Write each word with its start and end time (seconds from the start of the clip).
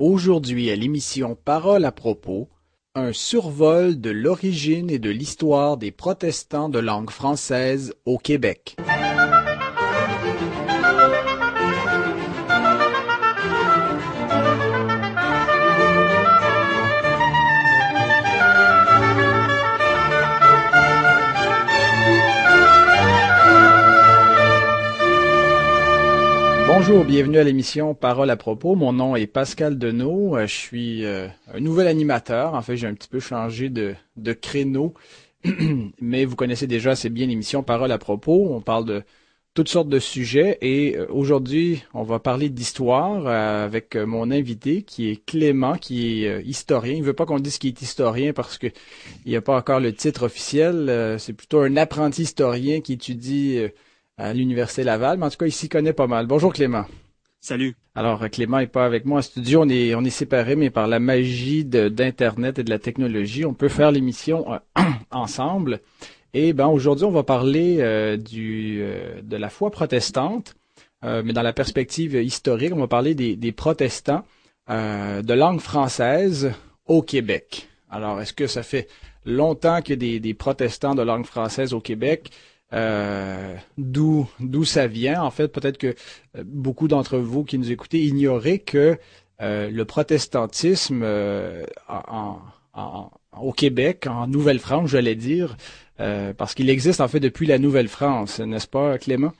Aujourd'hui 0.00 0.70
à 0.70 0.76
l'émission 0.76 1.34
Parole 1.34 1.84
à 1.84 1.90
propos, 1.90 2.48
un 2.94 3.12
survol 3.12 4.00
de 4.00 4.10
l'origine 4.10 4.90
et 4.90 5.00
de 5.00 5.10
l'histoire 5.10 5.76
des 5.76 5.90
protestants 5.90 6.68
de 6.68 6.78
langue 6.78 7.10
française 7.10 7.92
au 8.04 8.16
Québec. 8.16 8.76
Bienvenue 27.06 27.38
à 27.38 27.44
l'émission 27.44 27.94
Parole 27.94 28.28
à 28.28 28.36
propos. 28.36 28.74
Mon 28.74 28.92
nom 28.92 29.14
est 29.14 29.28
Pascal 29.28 29.78
Deneau. 29.78 30.36
Euh, 30.36 30.46
je 30.48 30.54
suis 30.54 31.04
euh, 31.04 31.28
un 31.54 31.60
nouvel 31.60 31.86
animateur. 31.86 32.54
En 32.54 32.60
fait, 32.60 32.76
j'ai 32.76 32.88
un 32.88 32.94
petit 32.94 33.08
peu 33.08 33.20
changé 33.20 33.70
de, 33.70 33.94
créneau. 34.32 34.94
Mais 36.00 36.24
vous 36.24 36.34
connaissez 36.34 36.66
déjà 36.66 36.90
assez 36.90 37.08
bien 37.08 37.28
l'émission 37.28 37.62
Parole 37.62 37.92
à 37.92 37.98
propos. 37.98 38.48
On 38.52 38.60
parle 38.60 38.84
de 38.84 39.02
toutes 39.54 39.68
sortes 39.68 39.88
de 39.88 40.00
sujets 40.00 40.58
et 40.60 40.96
euh, 40.96 41.06
aujourd'hui, 41.10 41.84
on 41.94 42.02
va 42.02 42.18
parler 42.18 42.48
d'histoire 42.48 43.26
avec 43.28 43.94
mon 43.94 44.30
invité 44.32 44.82
qui 44.82 45.08
est 45.08 45.24
Clément, 45.24 45.76
qui 45.76 46.24
est 46.24 46.42
historien. 46.44 46.94
Il 46.94 47.04
veut 47.04 47.12
pas 47.12 47.26
qu'on 47.26 47.38
dise 47.38 47.58
qu'il 47.58 47.68
est 47.68 47.80
historien 47.80 48.32
parce 48.32 48.58
que 48.58 48.66
il 49.24 49.30
n'y 49.30 49.36
a 49.36 49.40
pas 49.40 49.56
encore 49.56 49.78
le 49.78 49.94
titre 49.94 50.24
officiel. 50.24 51.16
C'est 51.20 51.32
plutôt 51.32 51.60
un 51.60 51.76
apprenti 51.76 52.22
historien 52.22 52.80
qui 52.80 52.94
étudie 52.94 53.60
à 54.18 54.34
l'Université 54.34 54.82
Laval, 54.82 55.16
mais 55.16 55.26
en 55.26 55.30
tout 55.30 55.38
cas, 55.38 55.46
il 55.46 55.52
s'y 55.52 55.68
connaît 55.68 55.92
pas 55.92 56.08
mal. 56.08 56.26
Bonjour 56.26 56.52
Clément. 56.52 56.84
Salut. 57.40 57.76
Alors, 57.94 58.28
Clément 58.30 58.58
est 58.58 58.66
pas 58.66 58.84
avec 58.84 59.04
moi 59.04 59.20
en 59.20 59.22
studio, 59.22 59.62
on 59.62 59.68
est, 59.68 59.94
on 59.94 60.02
est 60.04 60.10
séparés, 60.10 60.56
mais 60.56 60.70
par 60.70 60.88
la 60.88 60.98
magie 60.98 61.64
d'Internet 61.64 62.58
et 62.58 62.64
de 62.64 62.70
la 62.70 62.80
technologie, 62.80 63.44
on 63.44 63.54
peut 63.54 63.68
faire 63.68 63.92
l'émission 63.92 64.52
euh, 64.52 64.58
ensemble. 65.12 65.80
Et 66.34 66.52
ben 66.52 66.66
aujourd'hui, 66.66 67.06
on 67.06 67.12
va 67.12 67.22
parler 67.22 67.76
euh, 67.78 68.16
du, 68.16 68.80
euh, 68.80 69.22
de 69.22 69.36
la 69.36 69.48
foi 69.48 69.70
protestante, 69.70 70.56
mais 71.02 71.32
dans 71.32 71.42
la 71.42 71.52
perspective 71.52 72.16
historique, 72.16 72.72
on 72.74 72.80
va 72.80 72.88
parler 72.88 73.14
des, 73.14 73.36
des 73.36 73.52
protestants 73.52 74.24
de 74.68 75.32
langue 75.32 75.60
française 75.60 76.52
au 76.86 77.02
Québec. 77.02 77.68
Alors, 77.88 78.20
est-ce 78.20 78.32
que 78.32 78.48
ça 78.48 78.64
fait 78.64 78.88
longtemps 79.24 79.80
qu'il 79.80 79.92
y 79.92 79.92
a 79.92 79.96
des, 79.96 80.18
des 80.18 80.34
protestants 80.34 80.96
de 80.96 81.02
langue 81.02 81.24
française 81.24 81.72
au 81.72 81.80
Québec? 81.80 82.32
Euh, 82.74 83.56
d'où 83.78 84.28
d'où 84.40 84.64
ça 84.64 84.86
vient. 84.86 85.22
En 85.22 85.30
fait, 85.30 85.48
peut-être 85.48 85.78
que 85.78 85.94
euh, 86.36 86.44
beaucoup 86.44 86.88
d'entre 86.88 87.18
vous 87.18 87.44
qui 87.44 87.58
nous 87.58 87.72
écoutez 87.72 88.04
ignoraient 88.04 88.58
que 88.58 88.98
euh, 89.40 89.70
le 89.70 89.84
protestantisme 89.84 91.04
au 93.40 93.52
Québec, 93.52 94.06
en 94.06 94.26
Nouvelle-France, 94.26 94.90
j'allais 94.90 95.14
dire, 95.14 95.56
parce 95.96 96.54
qu'il 96.54 96.70
existe 96.70 97.00
en 97.00 97.08
fait 97.08 97.20
depuis 97.20 97.46
la 97.46 97.58
Nouvelle-France, 97.58 98.40
n'est-ce 98.40 98.68
pas, 98.68 98.98
Clément? 98.98 99.32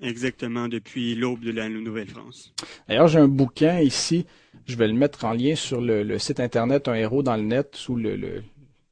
Exactement, 0.00 0.68
depuis 0.68 1.14
l'aube 1.14 1.40
de 1.40 1.52
la 1.52 1.68
Nouvelle-France. 1.68 2.52
D'ailleurs, 2.88 3.06
j'ai 3.06 3.20
un 3.20 3.28
bouquin 3.28 3.78
ici, 3.78 4.26
je 4.66 4.76
vais 4.76 4.88
le 4.88 4.94
mettre 4.94 5.24
en 5.24 5.32
lien 5.32 5.54
sur 5.54 5.80
le, 5.80 6.18
site 6.18 6.40
internet 6.40 6.88
Un 6.88 6.94
héros 6.94 7.22
dans 7.22 7.36
le 7.36 7.42
net, 7.42 7.76
sous 7.76 7.94
le, 7.94 8.42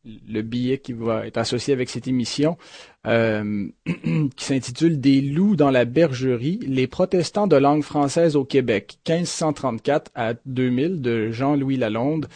le 0.05 0.43
billet 0.43 0.79
qui 0.79 0.93
va 0.93 1.27
être 1.27 1.39
associé 1.39 1.75
avec 1.75 1.91
cette 1.91 2.07
émission, 2.09 2.57
euh, 3.07 3.67
qui 3.87 4.45
s'intitule 4.45 5.01
Des 5.01 5.23
loups 5.23 5.57
dans 5.57 5.71
la 5.71 5.87
bergerie, 5.87 6.61
les 6.67 6.87
protestants 6.87 7.47
de 7.47 7.57
langue 7.57 7.83
française 7.83 8.37
au 8.37 8.45
Québec, 8.45 8.99
1534 9.09 10.11
à 10.15 10.35
2000 10.45 11.01
de 11.01 11.31
Jean-Louis 11.31 11.77
Lalonde. 11.77 12.29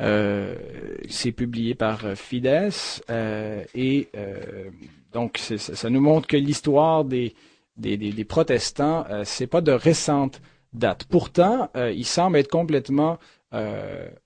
Euh, 0.00 0.54
c'est 1.08 1.32
publié 1.32 1.74
par 1.74 2.16
Fides 2.16 2.70
euh, 3.10 3.64
et 3.74 4.08
donc 5.12 5.38
ça, 5.38 5.90
nous 5.90 6.00
montre 6.00 6.26
que 6.26 6.36
l'histoire 6.36 7.04
des, 7.04 7.34
des, 7.76 7.96
des, 7.96 8.24
protestants, 8.24 9.04
c'est 9.24 9.46
pas 9.46 9.60
de 9.60 9.72
récente 9.72 10.40
date. 10.72 11.04
Pourtant, 11.04 11.70
il 11.74 12.06
semble 12.06 12.38
être 12.38 12.48
complètement 12.48 13.18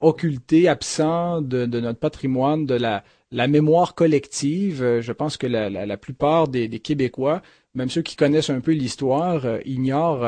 occulté, 0.00 0.68
absent 0.68 1.40
de, 1.40 1.64
notre 1.64 1.98
patrimoine, 1.98 2.66
de 2.66 2.74
la, 2.74 3.02
la 3.34 3.48
mémoire 3.48 3.94
collective. 3.94 4.82
Euh, 4.82 5.02
je 5.02 5.12
pense 5.12 5.36
que 5.36 5.46
la, 5.46 5.96
plupart 5.96 6.48
des, 6.48 6.68
Québécois, 6.78 7.42
même 7.74 7.90
ceux 7.90 8.02
qui 8.02 8.16
connaissent 8.16 8.50
un 8.50 8.60
peu 8.60 8.72
l'histoire, 8.72 9.44
euh, 9.44 9.58
ignorent 9.64 10.26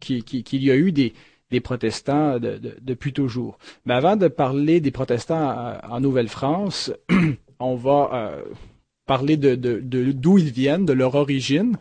qu'il 0.00 0.64
y 0.64 0.70
a 0.70 0.76
eu 0.76 0.92
des, 0.92 1.12
protestants 1.62 2.38
depuis 2.38 3.12
toujours. 3.12 3.58
Mais 3.86 3.94
avant 3.94 4.16
de 4.16 4.28
parler 4.28 4.80
des 4.80 4.90
protestants 4.90 5.78
en 5.88 6.00
Nouvelle-France, 6.00 6.92
on 7.58 7.76
va 7.76 8.34
parler 9.06 9.38
de 9.38 9.54
d'où 9.54 10.38
ils 10.38 10.50
viennent, 10.50 10.84
de 10.84 10.92
leur 10.92 11.14
origine. 11.14 11.78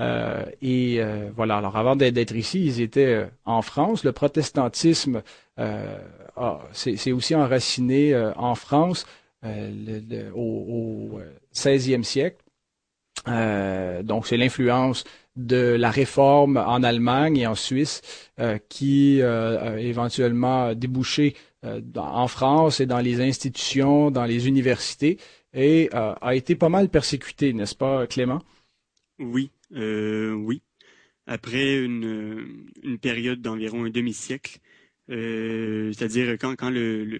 Euh, 0.00 0.44
et 0.62 0.96
euh, 1.00 1.30
voilà, 1.36 1.58
alors 1.58 1.76
avant 1.76 1.96
d'être 1.96 2.34
ici, 2.34 2.64
ils 2.64 2.80
étaient 2.80 3.14
euh, 3.14 3.26
en 3.44 3.62
France. 3.62 4.04
Le 4.04 4.12
protestantisme 4.12 5.22
c'est 6.72 7.12
aussi 7.12 7.34
enraciné 7.34 8.16
en 8.36 8.54
France 8.54 9.06
au, 10.34 11.20
16e 11.54 12.02
siècle. 12.02 12.42
donc 13.26 14.26
c'est 14.26 14.36
l'influence 14.36 15.04
de 15.36 15.76
la 15.78 15.90
réforme 15.90 16.56
en 16.56 16.82
Allemagne 16.82 17.38
et 17.38 17.46
en 17.46 17.54
Suisse 17.54 18.02
qui 18.68 19.22
a 19.22 19.78
éventuellement 19.78 20.74
débouché 20.74 21.34
en 21.96 22.28
France 22.28 22.80
et 22.80 22.86
dans 22.86 23.00
les 23.00 23.20
institutions, 23.20 24.10
dans 24.10 24.24
les 24.24 24.46
universités 24.46 25.18
et 25.54 25.90
a 25.92 26.34
été 26.34 26.54
pas 26.54 26.68
mal 26.68 26.88
persécuté, 26.88 27.52
n'est-ce 27.52 27.74
pas, 27.74 28.06
Clément? 28.06 28.42
Oui, 29.18 29.50
euh, 29.74 30.32
oui. 30.32 30.62
Après 31.26 31.78
une, 31.78 32.68
période 33.00 33.40
d'environ 33.40 33.84
un 33.84 33.90
demi-siècle, 33.90 34.58
euh, 35.10 35.92
c'est-à-dire 35.92 36.36
quand, 36.38 36.56
quand 36.56 36.70
le, 36.70 37.18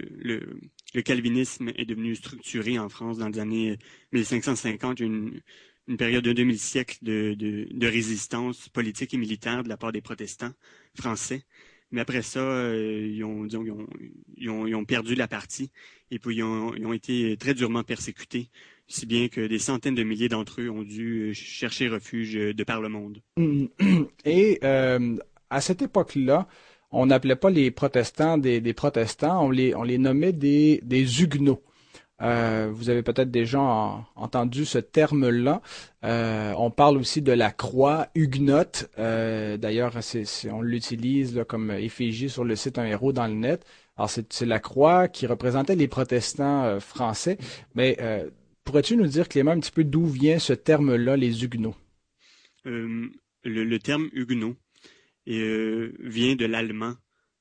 calvinisme 1.00 1.70
est 1.76 1.86
devenu 1.86 2.14
structuré 2.14 2.78
en 2.78 2.88
France 2.88 3.18
dans 3.18 3.28
les 3.28 3.38
années 3.38 3.78
1550, 4.12 5.00
une, 5.00 5.40
une 5.88 5.96
période 5.96 6.24
de 6.24 6.32
demi-siècle 6.32 6.98
de, 7.02 7.34
de, 7.34 7.86
résistance 7.86 8.68
politique 8.68 9.14
et 9.14 9.16
militaire 9.16 9.62
de 9.62 9.68
la 9.68 9.76
part 9.76 9.92
des 9.92 10.00
protestants 10.00 10.52
français. 10.94 11.42
Mais 11.90 12.00
après 12.00 12.22
ça, 12.22 12.40
euh, 12.40 13.06
ils, 13.06 13.24
ont, 13.24 14.84
perdu 14.84 15.14
la 15.14 15.28
partie 15.28 15.70
et 16.10 16.18
puis 16.18 16.36
ils 16.36 16.42
ont, 16.42 16.92
été 16.92 17.36
très 17.36 17.54
durement 17.54 17.82
persécutés 17.82 18.50
si 18.88 19.06
bien 19.06 19.28
que 19.28 19.46
des 19.46 19.58
centaines 19.58 19.94
de 19.94 20.02
milliers 20.02 20.28
d'entre 20.28 20.60
eux 20.60 20.70
ont 20.70 20.82
dû 20.82 21.30
euh, 21.30 21.32
chercher 21.32 21.88
refuge 21.88 22.36
euh, 22.36 22.54
de 22.54 22.64
par 22.64 22.80
le 22.80 22.88
monde. 22.88 23.22
Et 24.24 24.58
à 24.62 25.60
cette 25.60 25.82
époque-là, 25.82 26.48
on 26.92 27.06
n'appelait 27.06 27.36
pas 27.36 27.50
les 27.50 27.70
protestants 27.70 28.38
des, 28.38 28.60
protestants, 28.74 29.46
on 29.46 29.50
les, 29.50 29.98
nommait 29.98 30.32
des, 30.32 30.80
des 30.84 31.22
huguenots. 31.22 31.62
vous 32.20 32.90
avez 32.90 33.02
peut-être 33.02 33.30
déjà 33.30 33.60
entendu 34.14 34.64
ce 34.64 34.78
terme-là. 34.78 35.60
on 36.02 36.70
parle 36.70 36.98
aussi 36.98 37.22
de 37.22 37.32
la 37.32 37.50
croix 37.50 38.08
huguenote. 38.14 38.90
D'ailleurs, 38.96 39.92
on 40.50 40.62
l'utilise 40.62 41.44
comme 41.48 41.70
effigie 41.70 42.28
sur 42.28 42.44
le 42.44 42.56
site 42.56 42.78
Un 42.78 42.84
héros 42.84 43.12
dans 43.12 43.26
le 43.26 43.34
net. 43.34 43.64
Alors, 43.96 44.10
c'est 44.10 44.46
la 44.46 44.58
croix 44.58 45.08
qui 45.08 45.26
représentait 45.26 45.76
les 45.76 45.88
protestants 45.88 46.78
français. 46.80 47.38
Mais 47.74 47.96
Pourrais-tu 48.64 48.96
nous 48.96 49.06
dire, 49.06 49.28
Clément, 49.28 49.50
un 49.50 49.60
petit 49.60 49.72
peu 49.72 49.84
d'où 49.84 50.06
vient 50.06 50.38
ce 50.38 50.52
terme-là, 50.52 51.16
les 51.16 51.44
Huguenots? 51.44 51.74
Euh, 52.66 53.08
le, 53.44 53.78
terme 53.78 54.08
Huguenot 54.12 54.54
euh, 55.28 55.92
vient 56.00 56.36
de 56.36 56.46
l'allemand 56.46 56.94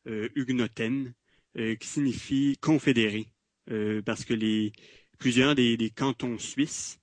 euh, 0.07 0.29
Hugnoten, 0.35 1.13
qui 1.53 1.85
signifie 1.85 2.57
confédéré, 2.61 3.27
parce 4.05 4.23
que 4.23 4.33
les 4.33 4.71
plusieurs 5.19 5.53
des, 5.53 5.91
cantons 5.93 6.37
suisses 6.37 6.97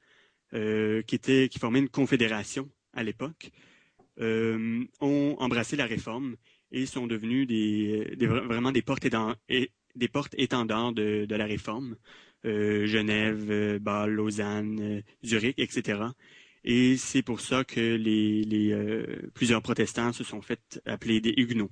qui 0.50 1.58
formaient 1.60 1.80
une 1.80 1.90
confédération 1.90 2.70
à 2.94 3.02
l'époque 3.02 3.50
ont 4.18 5.36
embrassé 5.38 5.76
la 5.76 5.84
réforme 5.84 6.36
et 6.72 6.86
sont 6.86 7.06
devenus 7.06 7.46
des, 7.46 8.16
vraiment 8.26 8.72
des 8.72 8.80
portes 8.80 9.06
portes 10.08 10.34
étendards 10.38 10.94
de 10.94 11.34
la 11.34 11.44
réforme. 11.44 11.96
Euh, 12.44 12.86
Genève, 12.86 13.50
euh, 13.50 13.78
Bâle, 13.80 14.12
Lausanne, 14.12 14.78
euh, 14.80 15.02
Zurich, 15.24 15.58
etc. 15.58 16.00
Et 16.70 16.98
c'est 16.98 17.22
pour 17.22 17.40
ça 17.40 17.64
que 17.64 17.80
les, 17.96 19.30
plusieurs 19.32 19.62
protestants 19.62 20.12
se 20.12 20.22
sont 20.22 20.42
fait 20.42 20.80
appeler 20.84 21.20
des 21.20 21.32
Huguenots. 21.36 21.70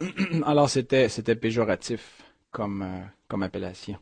Alors 0.44 0.70
c'était 0.70 1.08
c'était 1.08 1.34
péjoratif 1.34 2.22
comme 2.52 2.86
comme 3.26 3.42
appellation. 3.42 3.98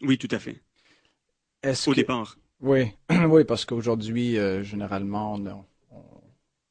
Oui, 0.00 0.16
tout 0.16 0.28
à 0.30 0.38
fait. 0.38 0.62
Au 1.86 1.94
départ. 1.94 2.38
Oui, 2.60 2.90
oui, 3.28 3.44
parce 3.44 3.66
qu'aujourd'hui, 3.66 4.36
généralement, 4.62 5.34
on, 5.34 5.64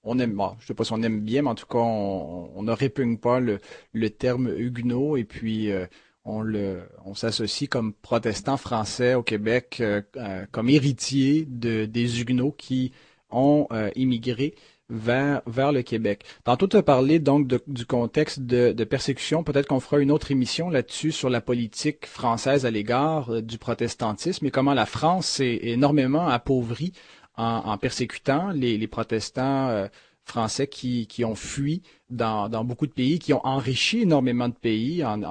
on 0.03 0.19
aime, 0.19 0.33
bon, 0.33 0.55
je 0.59 0.67
sais 0.67 0.73
pas 0.73 0.83
si 0.83 0.93
on 0.93 1.01
aime 1.01 1.21
bien, 1.21 1.43
mais 1.43 1.49
en 1.49 1.55
tout 1.55 1.65
cas, 1.65 1.77
on, 1.77 2.61
ne 2.61 2.71
répugne 2.71 3.17
pas 3.17 3.39
le, 3.39 3.59
le 3.93 4.09
terme 4.09 4.49
huguenot 4.49 5.17
et 5.17 5.23
puis 5.23 5.71
euh, 5.71 5.85
on 6.25 7.15
s'associe 7.15 7.69
comme 7.69 7.93
protestants 7.93 8.57
français 8.57 9.13
au 9.15 9.23
Québec 9.23 9.77
euh, 9.81 10.01
euh, 10.17 10.45
comme 10.51 10.69
héritiers 10.69 11.45
de, 11.49 11.85
des 11.85 12.21
huguenots 12.21 12.55
qui 12.57 12.91
ont 13.29 13.67
immigré 13.95 14.53
vers, 14.89 15.41
vers 15.47 15.71
le 15.71 15.81
Québec. 15.81 16.23
Tantôt, 16.43 16.67
tu 16.67 16.77
as 16.77 16.83
parlé 16.83 17.17
donc 17.17 17.47
du 17.65 17.85
contexte 17.87 18.41
de, 18.41 18.73
de 18.73 18.83
persécution. 18.83 19.43
Peut-être 19.43 19.65
qu'on 19.65 19.79
fera 19.79 19.99
une 19.99 20.11
autre 20.11 20.29
émission 20.29 20.69
là-dessus 20.69 21.11
sur 21.11 21.31
la 21.31 21.41
politique 21.41 22.05
française 22.05 22.67
à 22.67 22.69
l'égard 22.69 23.41
du 23.41 23.57
protestantisme 23.57 24.45
et 24.45 24.51
comment 24.51 24.75
la 24.75 24.85
France 24.85 25.25
s'est 25.25 25.59
énormément 25.63 26.27
appauvrie 26.27 26.93
en, 27.35 27.77
persécutant 27.77 28.49
les, 28.51 28.87
protestants 28.87 29.69
euh, 29.69 29.87
français 30.25 30.67
qui, 30.67 31.25
ont 31.25 31.35
fui 31.35 31.81
dans, 32.09 32.49
beaucoup 32.63 32.87
de 32.87 32.91
pays, 32.91 33.19
qui 33.19 33.33
ont 33.33 33.45
enrichi 33.45 34.01
énormément 34.01 34.47
de 34.47 34.53
pays 34.53 35.03
en, 35.03 35.21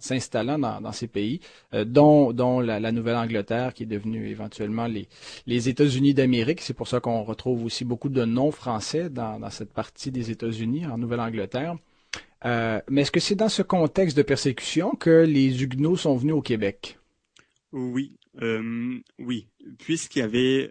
s'installant 0.00 0.58
dans, 0.58 0.92
ces 0.92 1.06
pays, 1.06 1.40
euh, 1.74 1.84
dont, 1.84 2.60
la, 2.60 2.92
Nouvelle-Angleterre 2.92 3.74
qui 3.74 3.84
est 3.84 3.86
devenue 3.86 4.28
éventuellement 4.28 4.86
les, 4.86 5.68
États-Unis 5.68 6.14
d'Amérique. 6.14 6.60
C'est 6.62 6.74
pour 6.74 6.88
ça 6.88 7.00
qu'on 7.00 7.22
retrouve 7.22 7.64
aussi 7.64 7.84
beaucoup 7.84 8.08
de 8.08 8.24
noms 8.24 8.50
français 8.50 9.10
dans, 9.10 9.38
cette 9.50 9.72
partie 9.72 10.10
des 10.10 10.30
États-Unis, 10.30 10.86
en 10.86 10.98
Nouvelle-Angleterre. 10.98 11.76
Euh, 12.44 12.80
mais 12.90 13.02
est-ce 13.02 13.10
que 13.10 13.20
c'est 13.20 13.34
dans 13.34 13.48
ce 13.48 13.62
contexte 13.62 14.16
de 14.16 14.22
persécution 14.22 14.94
que 14.94 15.24
les 15.24 15.62
Huguenots 15.62 15.96
sont 15.96 16.16
venus 16.16 16.34
au 16.34 16.42
Québec? 16.42 16.98
Oui, 17.72 18.16
euh, 18.42 19.00
oui, 19.18 19.48
puisqu'il 19.78 20.20
y 20.20 20.22
avait, 20.22 20.70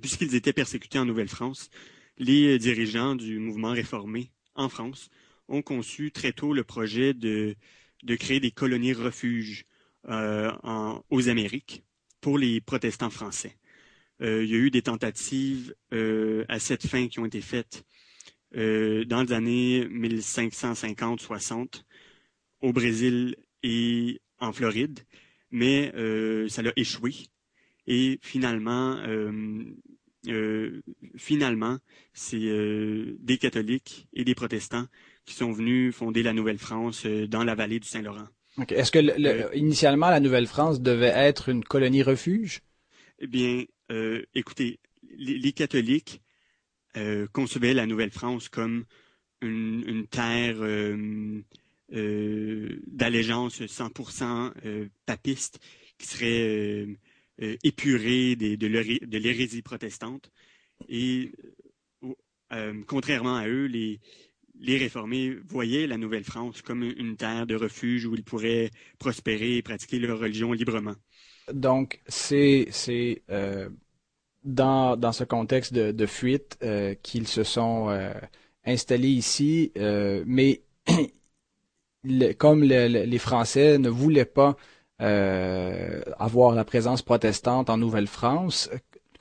puisqu'ils 0.00 0.34
étaient 0.34 0.52
persécutés 0.52 0.98
en 0.98 1.04
Nouvelle-France, 1.04 1.70
les 2.18 2.58
dirigeants 2.58 3.14
du 3.14 3.38
mouvement 3.38 3.70
réformé 3.70 4.30
en 4.54 4.68
France 4.68 5.08
ont 5.48 5.62
conçu 5.62 6.12
très 6.12 6.32
tôt 6.32 6.52
le 6.52 6.64
projet 6.64 7.14
de, 7.14 7.56
créer 8.18 8.40
des 8.40 8.50
colonies 8.50 8.92
refuges 8.92 9.64
euh, 10.08 10.50
aux 11.10 11.28
Amériques 11.28 11.84
pour 12.20 12.38
les 12.38 12.60
protestants 12.60 13.10
français. 13.10 13.56
il 14.20 14.44
y 14.44 14.54
a 14.54 14.58
eu 14.58 14.70
des 14.70 14.82
tentatives 14.82 15.74
à 16.48 16.58
cette 16.58 16.86
fin 16.86 17.08
qui 17.08 17.18
ont 17.18 17.26
été 17.26 17.40
faites 17.40 17.84
dans 18.54 19.24
les 19.26 19.32
années 19.32 19.84
1550-60 19.86 21.82
au 22.60 22.72
Brésil 22.72 23.36
et 23.62 24.20
en 24.38 24.52
Floride 24.52 25.00
mais 25.52 25.92
euh, 25.94 26.48
ça 26.48 26.62
l'a 26.62 26.72
échoué. 26.74 27.14
Et 27.86 28.18
finalement, 28.22 28.96
euh, 30.28 30.32
euh, 30.32 30.82
finalement, 31.16 31.78
c'est 32.12 32.38
des 32.38 33.38
catholiques 33.38 34.08
et 34.12 34.24
des 34.24 34.34
protestants 34.34 34.86
qui 35.24 35.34
sont 35.34 35.52
venus 35.52 35.94
fonder 35.94 36.22
la 36.22 36.32
Nouvelle-France 36.32 37.06
dans 37.06 37.44
la 37.44 37.54
vallée 37.54 37.80
du 37.80 37.88
Saint-Laurent. 37.88 38.28
Est-ce 38.68 38.92
que 38.92 39.56
initialement 39.56 40.10
la 40.10 40.20
Nouvelle-France 40.20 40.80
devait 40.80 41.12
être 41.14 41.48
une 41.48 41.64
colonie 41.64 42.02
refuge? 42.02 42.60
Eh 43.18 43.26
bien, 43.26 43.64
écoutez, 44.34 44.80
les, 45.16 45.52
catholiques 45.52 46.22
concevaient 47.32 47.74
la 47.74 47.86
Nouvelle-France 47.86 48.48
comme 48.48 48.84
une, 49.40 49.84
une 49.86 50.06
terre 50.06 50.56
euh, 51.94 52.80
d'allégeance 52.86 53.60
100% 53.60 54.52
euh, 54.64 54.88
papiste 55.04 55.58
qui 55.98 56.06
serait 56.06 56.86
euh, 57.40 57.56
épurée 57.62 58.36
de 58.36 59.16
l'hérésie 59.16 59.62
protestante. 59.62 60.30
Et 60.88 61.32
contrairement 62.86 63.36
à 63.36 63.48
eux, 63.48 63.66
les, 63.66 63.98
réformés 64.76 65.34
voyaient 65.48 65.86
la 65.86 65.96
Nouvelle-France 65.96 66.60
comme 66.60 66.82
une 66.82 67.16
terre 67.16 67.46
de 67.46 67.54
refuge 67.54 68.04
où 68.04 68.14
ils 68.14 68.24
pourraient 68.24 68.70
prospérer 68.98 69.56
et 69.56 69.62
pratiquer 69.62 69.98
leur 69.98 70.18
religion 70.18 70.52
librement. 70.52 70.94
Donc, 71.52 72.00
c'est 72.06 72.68
dans, 74.44 74.96
dans 74.96 75.12
ce 75.12 75.24
contexte 75.24 75.72
de, 75.72 76.06
fuite 76.06 76.58
qu'ils 77.02 77.28
se 77.28 77.44
sont 77.44 77.88
installés 78.64 79.08
ici, 79.08 79.72
mais 80.26 80.60
comme 82.38 82.64
les 82.64 83.18
Français 83.18 83.78
ne 83.78 83.88
voulaient 83.88 84.24
pas 84.24 84.50
euh, 84.50 84.54
avoir 85.02 86.54
la 86.54 86.64
présence 86.64 87.02
protestante 87.02 87.70
en 87.70 87.76
Nouvelle-France, 87.76 88.70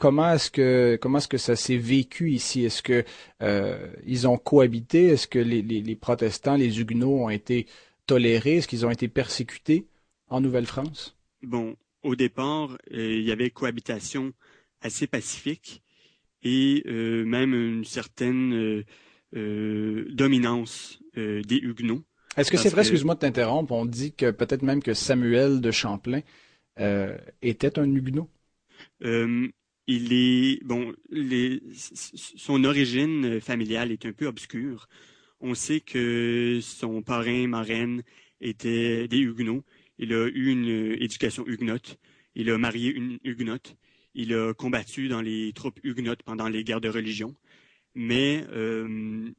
comment 0.02 0.34
est-ce 0.34 0.50
que 0.50 0.98
comment 1.00 1.20
est-ce 1.20 1.28
que 1.28 1.38
ça 1.38 1.56
s'est 1.56 1.78
vécu 1.78 2.32
ici? 2.32 2.66
Est-ce 2.66 2.82
que 2.82 3.06
euh, 3.42 3.88
ils 4.06 4.28
ont 4.28 4.38
cohabité? 4.38 5.06
Est-ce 5.06 5.28
que 5.28 5.40
les, 5.40 5.96
protestants, 5.96 6.56
les 6.56 6.82
Huguenots 6.82 7.24
ont 7.26 7.30
été 7.30 7.68
tolérés? 8.08 8.58
Est-ce 8.58 8.68
qu'ils 8.68 8.86
ont 8.86 8.90
été 8.90 9.08
persécutés 9.08 9.86
en 10.28 10.42
Nouvelle-France? 10.42 11.16
Bon, 11.44 11.76
au 12.02 12.16
départ, 12.16 12.72
euh, 12.92 13.14
il 13.20 13.24
y 13.24 13.32
avait 13.32 13.52
cohabitation 13.52 14.34
assez 14.82 15.06
pacifique 15.06 15.84
et 16.44 16.84
même 16.88 17.54
une 17.54 17.86
certaine 17.86 18.84
dominance 19.32 21.00
des 21.16 21.58
Huguenots. 21.58 22.02
Est-ce 22.38 22.52
que 22.52 22.58
c'est 22.58 22.70
vrai, 22.70 22.82
excuse-moi 22.82 23.16
de 23.16 23.20
t'interrompre, 23.20 23.74
on 23.74 23.86
dit 23.86 24.14
que 24.14 24.32
peut-être 24.32 24.62
même 24.62 24.82
que 24.82 24.94
Samuel 24.94 25.60
de 25.60 25.72
Champlain 25.72 26.22
euh, 26.80 27.18
était 27.42 27.78
un 27.78 27.94
Huguenot? 27.94 28.30
Euh, 29.04 29.48
il 29.88 30.14
est 30.14 30.64
bon, 30.64 30.94
son 32.06 32.64
origine 32.64 33.42
familiale 33.42 33.92
est 33.92 34.06
un 34.06 34.14
peu 34.14 34.28
obscure. 34.28 34.88
On 35.42 35.56
sait 35.56 35.82
que 35.82 36.60
son 36.62 37.02
parrain, 37.02 37.48
marraine 37.48 38.04
étaient 38.40 39.08
des 39.08 39.18
Huguenots. 39.18 39.64
Il 39.98 40.14
a 40.14 40.28
eu 40.28 40.50
une 40.50 40.96
éducation 41.00 41.46
huguenote. 41.46 41.98
Il 42.36 42.50
a 42.50 42.58
marié 42.58 42.92
une 42.92 43.20
huguenote. 43.24 43.76
Il 44.14 44.34
a 44.34 44.54
combattu 44.54 45.08
dans 45.08 45.22
les 45.22 45.52
troupes 45.54 45.80
huguenotes 45.84 46.24
pendant 46.24 46.48
les 46.48 46.64
guerres 46.64 46.82
de 46.82 46.90
religion. 46.90 47.36
Mais 47.96 48.46
euh, 48.52 49.30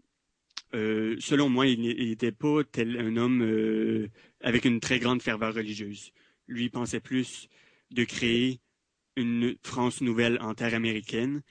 euh, 0.74 1.16
selon 1.18 1.48
moi, 1.48 1.66
il 1.66 1.80
n'était 1.82 2.32
pas 2.32 2.62
tel 2.64 2.98
un 2.98 3.16
homme 3.16 3.42
euh, 3.42 4.08
avec 4.40 4.64
une 4.64 4.80
très 4.80 4.98
grande 4.98 5.22
ferveur 5.22 5.54
religieuse. 5.54 6.12
Lui 6.48 6.70
pensait 6.70 7.00
plus 7.00 7.48
de 7.90 8.04
créer 8.04 8.60
une 9.16 9.56
France 9.62 10.00
nouvelle 10.00 10.38
en 10.40 10.54
terre 10.54 10.74
américaine. 10.74 11.42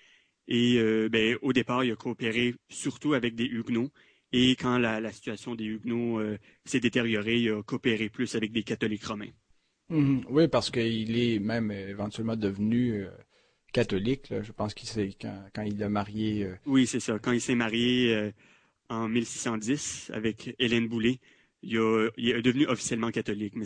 Et 0.47 0.77
euh, 0.77 1.07
ben, 1.09 1.37
au 1.41 1.53
départ, 1.53 1.83
il 1.83 1.91
a 1.91 1.95
coopéré 1.95 2.55
surtout 2.69 3.13
avec 3.13 3.35
des 3.35 3.45
Huguenots. 3.45 3.91
Et 4.33 4.55
quand 4.55 4.77
la, 4.77 5.11
situation 5.11 5.55
des 5.55 5.65
Huguenots 5.65 6.21
s'est 6.65 6.79
détériorée, 6.79 7.39
il 7.41 7.51
a 7.51 7.61
coopéré 7.63 8.09
plus 8.09 8.33
avec 8.35 8.51
des 8.51 8.63
catholiques 8.63 9.05
romains. 9.05 9.31
Mhm. 9.89 10.23
oui, 10.29 10.47
parce 10.47 10.71
qu'il 10.71 11.19
est 11.19 11.39
même 11.39 11.69
éventuellement 11.69 12.37
devenu 12.37 13.05
catholique. 13.73 14.33
Je 14.41 14.51
pense 14.53 14.73
qu'il 14.73 14.87
s'est 14.87 15.13
quand, 15.21 15.37
quand, 15.53 15.63
il 15.63 15.83
a 15.83 15.89
marié. 15.89 16.49
Oui, 16.65 16.87
c'est 16.87 17.01
ça. 17.01 17.19
Quand 17.19 17.33
il 17.33 17.41
s'est 17.41 17.55
marié 17.55 18.31
en 18.91 19.07
1610 19.07 20.11
avec 20.13 20.53
Hélène 20.59 20.87
Boulay. 20.87 21.19
Il, 21.63 21.77
est 22.17 22.41
devenu 22.41 22.67
officiellement 22.67 23.09
catholique, 23.09 23.55
mais 23.55 23.65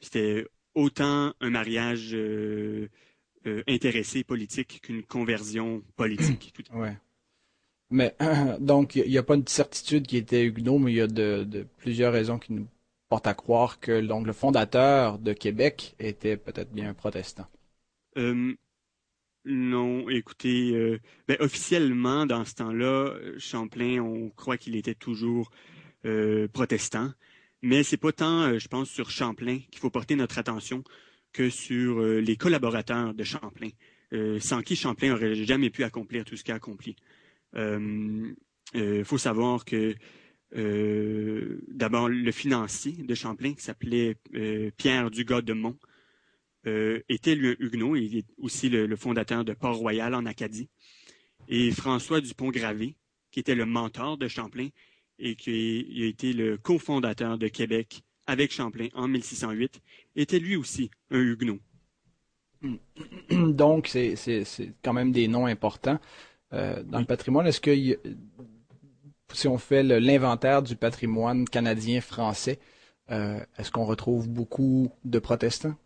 c'était 0.00 0.46
autant 0.74 1.34
un 1.40 1.50
mariage 1.50 2.10
euh, 2.14 2.88
euh, 3.46 3.62
intéressé 3.68 4.24
politique 4.24 4.80
qu'une 4.82 5.02
conversion 5.02 5.82
politique. 5.96 6.54
ouais. 6.74 6.96
Mais 7.90 8.16
donc, 8.60 8.96
il 8.96 9.08
n'y 9.08 9.18
a 9.18 9.22
pas 9.22 9.34
une 9.34 9.46
certitude 9.46 10.06
qui 10.06 10.16
était 10.16 10.44
huguenot, 10.44 10.78
mais 10.78 10.92
il 10.92 10.96
y 10.96 11.00
a 11.00 11.06
de, 11.06 11.66
plusieurs 11.76 12.12
raisons 12.12 12.38
qui 12.38 12.52
nous 12.54 12.66
portent 13.08 13.26
à 13.26 13.34
croire 13.34 13.78
que 13.78 14.00
donc, 14.00 14.26
le 14.26 14.32
fondateur 14.32 15.18
de 15.18 15.32
Québec 15.32 15.94
était 15.98 16.36
peut-être 16.36 16.72
bien 16.72 16.94
protestant. 16.94 17.46
Euh, 19.46 19.50
non, 19.50 20.08
écoutez, 20.08 20.72
euh, 20.74 20.98
ben, 21.28 21.36
officiellement, 21.40 22.26
dans 22.26 22.44
ce 22.44 22.54
temps-là, 22.54 23.14
Champlain, 23.38 24.00
on 24.00 24.30
croit 24.30 24.56
qu'il 24.56 24.76
était 24.76 24.94
toujours 24.94 25.50
euh, 26.04 26.48
protestant, 26.48 27.12
mais 27.62 27.82
c'est 27.82 27.96
pas 27.96 28.12
tant, 28.12 28.42
euh, 28.42 28.58
je 28.58 28.68
pense, 28.68 28.90
sur 28.90 29.10
Champlain 29.10 29.60
qu'il 29.70 29.80
faut 29.80 29.90
porter 29.90 30.16
notre 30.16 30.38
attention 30.38 30.84
que 31.32 31.50
sur 31.50 32.00
les 32.00 32.36
collaborateurs 32.36 33.12
de 33.12 33.22
Champlain, 33.22 33.68
sans 34.40 34.62
qui 34.62 34.74
Champlain 34.74 35.10
n'aurait 35.10 35.34
jamais 35.34 35.68
pu 35.68 35.84
accomplir 35.84 36.24
tout 36.24 36.34
ce 36.34 36.42
qu'il 36.42 36.52
a 36.52 36.54
accompli. 36.54 36.96
Il 37.54 38.34
faut 39.04 39.18
savoir 39.18 39.66
que 39.66 39.94
d'abord 41.68 42.08
le 42.08 42.32
financier 42.32 42.92
de 42.92 43.14
Champlain, 43.14 43.52
qui 43.52 43.62
s'appelait 43.62 44.16
Pierre 44.78 45.10
Dugas 45.10 45.42
de 45.42 45.52
Mont, 45.52 45.76
euh, 46.66 47.00
était 47.08 47.34
lui 47.34 47.50
un 47.50 47.56
Huguenot, 47.58 47.96
il 47.96 48.18
est 48.18 48.26
aussi 48.38 48.68
le, 48.68 48.94
fondateur 48.96 49.44
de 49.44 49.52
Port-Royal 49.52 50.14
en 50.14 50.26
Acadie. 50.26 50.68
Et 51.48 51.70
François 51.70 52.20
Dupont-Gravé, 52.20 52.96
qui 53.30 53.40
était 53.40 53.54
le 53.54 53.66
mentor 53.66 54.18
de 54.18 54.26
Champlain 54.26 54.68
et 55.18 55.36
qui 55.36 56.02
a 56.02 56.06
été 56.06 56.32
le 56.32 56.58
cofondateur 56.58 57.38
de 57.38 57.48
Québec 57.48 58.02
avec 58.26 58.52
Champlain 58.52 58.88
en 58.94 59.06
1608, 59.06 59.80
était 60.16 60.38
lui 60.40 60.56
aussi 60.56 60.90
un 61.10 61.20
Huguenot. 61.20 61.60
Donc, 63.30 63.86
c'est 63.88 64.14
quand 64.82 64.92
même 64.92 65.12
des 65.12 65.28
noms 65.28 65.46
importants. 65.46 66.00
dans 66.50 66.98
le 66.98 67.04
patrimoine. 67.04 67.46
Est-ce 67.46 67.60
que 67.60 67.98
si 69.32 69.46
on 69.46 69.58
fait 69.58 69.82
l'inventaire 69.82 70.62
du 70.62 70.74
patrimoine 70.74 71.44
canadien-français, 71.44 72.58
est-ce 73.08 73.70
qu'on 73.70 73.84
retrouve 73.84 74.28
beaucoup 74.28 74.90
de 75.04 75.20
protestants? 75.20 75.76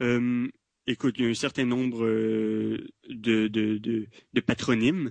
Écoute, 0.00 1.14
il 1.18 1.24
y 1.24 1.26
a 1.26 1.30
un 1.30 1.34
certain 1.34 1.64
nombre 1.64 2.06
de, 2.06 3.48
de, 3.48 4.40
patronymes. 4.40 5.10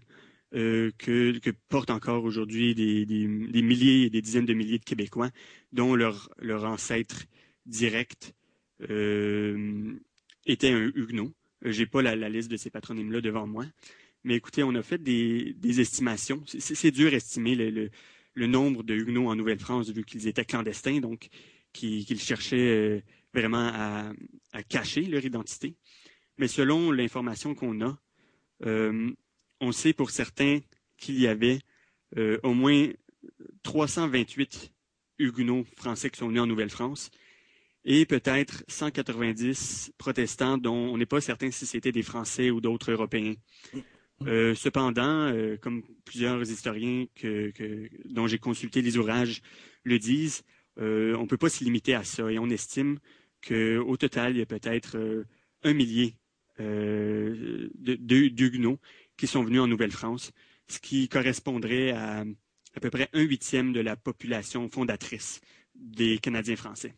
que, 0.52 1.52
portent 1.70 1.90
encore 1.90 2.24
aujourd'hui 2.24 2.76
des, 2.76 3.28
milliers 3.62 4.04
et 4.04 4.10
des 4.10 4.22
dizaines 4.22 4.46
de 4.46 4.54
milliers 4.54 4.80
de 4.80 4.86
Québécois, 4.86 5.30
dont 5.72 5.96
leur, 5.96 6.30
leur 6.40 6.66
ancêtre 6.66 7.26
direct 7.66 8.34
était 10.48 10.70
un 10.70 10.92
huguenot. 10.96 11.34
Euh, 11.66 11.72
j'ai 11.72 11.86
pas 11.86 12.02
la, 12.02 12.30
liste 12.30 12.50
de 12.50 12.58
ces 12.58 12.70
patronymes-là 12.70 13.22
devant 13.22 13.48
moi. 13.48 13.66
Mais 14.24 14.36
écoutez, 14.36 14.64
on 14.64 14.76
a 14.76 14.82
fait 14.82 15.02
des, 15.02 15.56
estimations. 15.80 16.44
C'est 16.46 16.92
dur 16.92 17.12
d'estimer 17.12 17.56
le, 17.56 18.48
nombre 18.48 18.84
de 18.84 18.96
Huguenots 18.96 19.30
en 19.30 19.36
Nouvelle-France 19.36 19.90
vu 19.90 20.04
qu'ils 20.04 20.28
étaient 20.28 20.46
clandestins, 20.46 21.00
donc 21.00 21.30
qu'ils 21.74 22.20
cherchaient 22.20 22.58
euh, 22.58 23.02
vraiment 23.34 23.72
à, 23.74 24.64
cacher 24.70 25.02
leur 25.02 25.24
identité. 25.24 25.76
Mais 26.38 26.48
selon 26.48 26.92
l'information 26.92 27.56
qu'on 27.56 27.82
a, 27.82 28.00
euh, 28.66 29.12
on 29.60 29.72
sait 29.72 29.94
pour 29.94 30.12
certains 30.12 30.60
qu'il 30.98 31.20
y 31.20 31.28
avait 31.28 31.60
au 32.44 32.54
moins 32.54 32.88
328 33.64 34.72
Huguenots 35.20 35.66
français 35.76 36.10
qui 36.10 36.18
sont 36.18 36.28
venus 36.28 36.42
en 36.42 36.48
Nouvelle-France 36.48 37.12
et 37.86 38.06
peut-être 38.06 38.64
190 38.68 39.94
protestants 39.98 40.58
dont 40.58 40.76
on 40.76 40.98
n'est 40.98 41.06
pas 41.06 41.22
certain 41.22 41.52
si 41.52 41.66
c'était 41.66 41.94
des 41.94 42.04
Français 42.04 42.52
ou 42.52 42.60
d'autres 42.62 42.92
Européens. 42.92 43.36
Euh, 44.26 44.56
cependant, 44.56 45.32
euh, 45.32 45.58
comme 45.58 45.84
plusieurs 46.04 46.42
historiens 46.42 47.06
dont 48.06 48.28
j'ai 48.28 48.40
consulté 48.40 48.82
les 48.82 48.98
ouvrages 48.98 49.42
le 49.84 50.00
disent, 50.00 50.44
euh, 50.80 51.16
on 51.16 51.24
ne 51.24 51.28
peut 51.28 51.38
pas 51.38 51.50
se 51.50 51.64
limiter 51.64 51.94
à 51.96 52.04
ça 52.04 52.32
et 52.32 52.40
on 52.40 52.50
estime 52.50 53.00
qu'au 53.48 53.98
total, 53.98 54.34
il 54.36 54.40
y 54.40 54.42
a 54.42 54.46
peut-être 54.46 55.26
un 55.64 55.74
millier 55.74 56.16
d'Huguenots 57.80 58.80
qui 59.16 59.28
sont 59.28 59.44
venus 59.44 59.62
en 59.62 59.68
Nouvelle-France, 59.68 60.32
ce 60.68 60.80
qui 60.80 61.08
correspondrait 61.08 61.92
à 61.92 62.26
à 62.78 62.80
peu 62.80 62.92
près 62.92 63.10
un 63.14 63.22
huitième 63.24 63.74
de 63.74 63.80
la 63.80 63.96
population 63.96 64.70
fondatrice 64.70 65.42
des 65.74 66.20
Canadiens 66.20 66.56
français. 66.56 66.94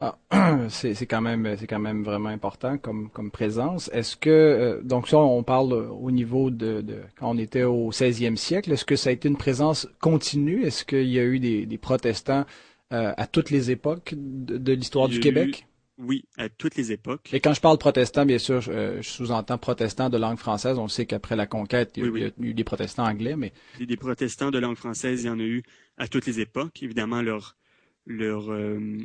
Ah, 0.00 0.18
c'est 0.68 1.06
quand 1.06 1.20
même 1.20 1.56
c'est 1.58 1.66
quand 1.66 1.78
même 1.78 2.02
vraiment 2.02 2.28
important 2.28 2.78
comme 2.78 3.10
comme 3.10 3.30
présence. 3.30 3.88
Est-ce 3.92 4.16
que 4.16 4.30
euh, 4.30 4.82
donc 4.82 5.08
ça 5.08 5.18
on 5.18 5.42
parle 5.42 5.72
au 5.72 6.10
niveau 6.10 6.50
de, 6.50 6.84
quand 7.16 7.30
on 7.30 7.38
était 7.38 7.62
au 7.62 7.90
16e 7.90 8.36
siècle, 8.36 8.72
est-ce 8.72 8.84
que 8.84 8.96
ça 8.96 9.10
a 9.10 9.12
été 9.12 9.28
une 9.28 9.36
présence 9.36 9.88
continue? 10.00 10.64
Est-ce 10.64 10.84
qu'il 10.84 11.08
y 11.08 11.18
a 11.18 11.24
eu 11.24 11.38
des, 11.38 11.78
protestants 11.78 12.44
euh, 12.92 13.12
à 13.16 13.26
toutes 13.26 13.50
les 13.50 13.70
époques 13.70 14.14
de, 14.16 14.72
l'histoire 14.72 15.08
du 15.08 15.20
Québec? 15.20 15.66
Oui, 15.96 16.24
à 16.36 16.48
toutes 16.48 16.74
les 16.74 16.90
époques. 16.90 17.32
Et 17.32 17.38
quand 17.38 17.54
je 17.54 17.60
parle 17.60 17.78
protestant, 17.78 18.26
bien 18.26 18.38
sûr, 18.38 18.60
je, 18.60 19.00
sous-entends 19.00 19.58
protestants 19.58 20.10
de 20.10 20.18
langue 20.18 20.38
française. 20.38 20.76
On 20.76 20.88
sait 20.88 21.06
qu'après 21.06 21.36
la 21.36 21.46
conquête, 21.46 21.92
il 21.96 22.04
y, 22.18 22.24
a, 22.24 22.30
eu 22.40 22.52
des 22.52 22.64
protestants 22.64 23.04
anglais, 23.06 23.36
mais 23.36 23.52
des, 23.78 23.96
protestants 23.96 24.50
de 24.50 24.58
langue 24.58 24.76
française, 24.76 25.22
il 25.22 25.26
y 25.26 25.30
en 25.30 25.38
a 25.38 25.44
eu 25.44 25.62
à 25.96 26.08
toutes 26.08 26.26
les 26.26 26.40
époques. 26.40 26.82
Évidemment, 26.82 27.22
leur 27.22 27.56
leur 28.06 28.50
euh, 28.50 28.98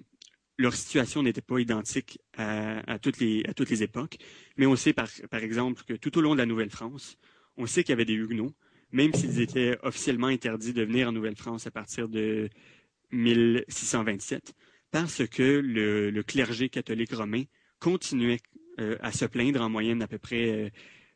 leur 0.60 0.76
situation 0.76 1.24
n'était 1.24 1.42
pas 1.42 1.58
identique 1.58 2.20
à, 2.38 3.00
toutes 3.00 3.20
les, 3.20 3.84
époques, 3.84 4.18
mais 4.58 4.66
on 4.66 4.76
sait 4.76 4.94
par, 4.94 5.08
exemple 5.42 5.84
que 5.88 5.94
tout 5.94 6.18
au 6.18 6.22
long 6.22 6.34
de 6.34 6.40
la 6.40 6.46
Nouvelle-France, 6.46 7.18
on 7.56 7.66
sait 7.66 7.84
qu'il 7.84 7.94
y 7.94 7.94
avait 7.94 8.06
des 8.06 8.14
Huguenots, 8.14 8.54
même 8.92 9.14
s'ils 9.14 9.40
étaient 9.40 9.78
officiellement 9.84 10.28
interdits 10.28 10.74
de 10.74 10.84
venir 10.84 11.08
en 11.08 11.12
Nouvelle-France 11.14 11.66
à 11.66 11.72
partir 11.72 12.10
de 12.10 12.50
1627, 13.12 14.54
parce 14.92 15.26
que 15.28 15.44
le, 15.44 16.22
clergé 16.24 16.68
catholique 16.68 17.14
romain 17.14 17.44
continuait 17.80 18.42
euh, 18.82 18.98
à 19.00 19.14
se 19.14 19.26
plaindre 19.26 19.62
en 19.62 19.70
moyenne 19.70 20.02
à 20.02 20.08
peu 20.08 20.18
près 20.18 20.50
euh, 20.50 20.70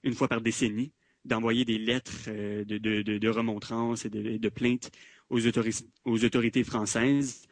une 0.04 0.14
fois 0.14 0.30
par 0.30 0.40
décennie, 0.40 0.94
d'envoyer 1.26 1.66
des 1.66 1.78
lettres 1.78 2.28
euh, 2.30 2.64
de, 2.64 2.78
de, 2.78 3.30
remontrances 3.30 4.06
et 4.06 4.10
de, 4.10 4.50
plaintes 4.50 4.90
aux 5.30 5.46
autorités 5.46 6.64
françaises 6.64 7.46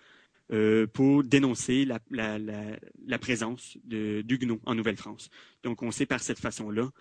euh, 0.51 0.85
pour 0.85 1.23
dénoncer 1.23 1.85
la, 1.85 1.99
la, 2.09 2.37
la, 2.37 2.77
la 3.05 3.19
présence 3.19 3.77
d'Huguenots 3.85 4.59
en 4.65 4.75
Nouvelle-France. 4.75 5.29
Donc, 5.63 5.81
on 5.81 5.91
sait 5.91 6.05
par 6.05 6.19
cette 6.19 6.39
façon-là 6.39 6.91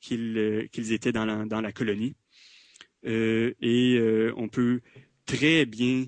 qu'ils 0.00 0.38
euh, 0.38 0.68
étaient 0.72 1.10
dans 1.10 1.24
la, 1.24 1.72
colonie. 1.72 2.14
Euh, 3.04 3.54
et 3.60 3.98
on 4.36 4.48
peut 4.48 4.82
très 5.24 5.66
bien 5.66 6.06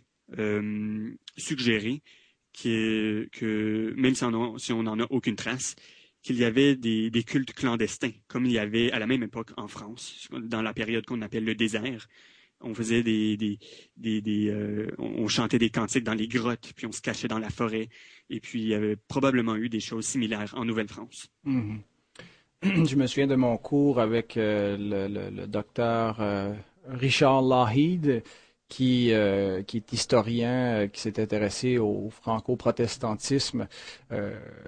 suggérer 1.36 2.02
que, 2.62 3.94
même 3.96 4.14
si 4.14 4.24
on, 4.72 4.82
n'en 4.82 5.00
a 5.00 5.06
aucune 5.10 5.36
trace, 5.36 5.74
qu'il 6.22 6.36
y 6.36 6.44
avait 6.44 6.76
des, 6.76 7.24
cultes 7.24 7.54
clandestins, 7.54 8.12
comme 8.28 8.46
il 8.46 8.52
y 8.52 8.58
avait 8.58 8.92
à 8.92 9.00
la 9.00 9.08
même 9.08 9.24
époque 9.24 9.50
en 9.56 9.66
France, 9.66 10.28
dans 10.30 10.62
la 10.62 10.74
période 10.74 11.04
qu'on 11.06 11.22
appelle 11.22 11.44
le 11.44 11.54
désert, 11.56 12.06
on 12.60 12.74
faisait 12.74 13.02
des, 13.02 13.58
euh, 14.04 14.90
on 14.98 15.28
chantait 15.28 15.58
des 15.58 15.70
cantiques 15.70 16.04
dans 16.04 16.14
les 16.14 16.28
grottes, 16.28 16.72
puis 16.74 16.86
on 16.86 16.92
se 16.92 17.00
cachait 17.00 17.28
dans 17.28 17.38
la 17.38 17.50
forêt. 17.50 17.88
Et 18.30 18.40
puis 18.40 18.62
il 18.62 18.68
y 18.68 18.74
avait 18.74 18.96
probablement 18.96 19.56
eu 19.56 19.68
des 19.68 19.80
choses 19.80 20.06
similaires 20.06 20.54
en 20.56 20.64
Nouvelle-France. 20.64 21.28
Mhm. 21.44 21.80
Je 22.62 22.96
me 22.96 23.06
souviens 23.06 23.28
de 23.28 23.36
mon 23.36 23.56
cours 23.56 24.00
avec 24.00 24.36
euh, 24.36 24.76
le, 24.78 25.46
docteur 25.46 26.20
euh, 26.20 26.52
Richard 26.88 27.42
Lahid, 27.42 28.22
qui, 28.68 29.12
qui 29.66 29.76
est 29.78 29.92
historien, 29.94 30.88
qui 30.92 31.00
s'est 31.00 31.18
intéressé 31.22 31.78
au 31.78 32.10
franco-protestantisme 32.10 33.66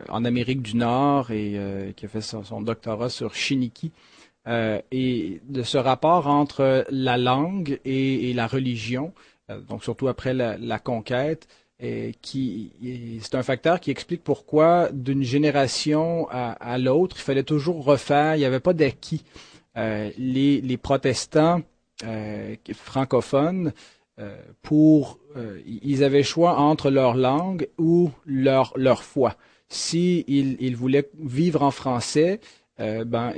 en 0.09 0.25
Amérique 0.25 0.63
du 0.63 0.77
Nord 0.77 1.31
et 1.33 1.93
qui 1.95 2.07
a 2.07 2.09
fait 2.09 2.23
son 2.23 2.63
doctorat 2.63 3.11
sur 3.11 3.35
Chiniki. 3.35 3.93
Euh, 4.49 4.81
et 4.91 5.43
de 5.49 5.63
ce 5.63 5.77
rapport 5.77 6.27
entre 6.27 6.87
la 6.91 7.19
langue 7.19 7.79
et, 7.85 8.33
la 8.33 8.47
religion, 8.47 9.13
euh, 9.51 9.61
donc 9.61 9.85
surtout 9.85 10.09
après 10.09 10.33
la, 10.33 10.79
conquête, 10.79 11.47
et 11.79 12.15
qui 12.23 12.73
c'est 13.23 13.35
un 13.35 13.43
facteur 13.43 13.81
qui 13.81 13.91
explique 13.91 14.25
pourquoi 14.25 14.89
d'une 14.93 15.23
génération 15.23 16.27
à, 16.31 16.79
l'autre, 16.79 17.17
il 17.19 17.23
fallait 17.23 17.43
toujours 17.43 17.85
refaire, 17.85 18.35
il 18.35 18.39
n'y 18.39 18.45
avait 18.45 18.61
pas 18.61 18.73
d'acquis. 18.73 19.25
Euh, 19.77 20.11
les, 20.19 20.77
protestants 20.79 21.63
francophones, 22.75 23.73
pour 24.63 25.19
ils 25.67 26.05
avaient 26.05 26.23
choix 26.23 26.59
entre 26.59 26.91
leur 26.91 27.15
langue 27.15 27.69
ou 27.79 28.11
leur 28.27 29.03
foi. 29.03 29.37
Si 29.69 30.25
ils 30.29 30.77
voulaient 30.77 31.11
vivre 31.19 31.63
en 31.63 31.71
français, 31.71 32.41
euh, 32.81 33.05
ben, 33.05 33.35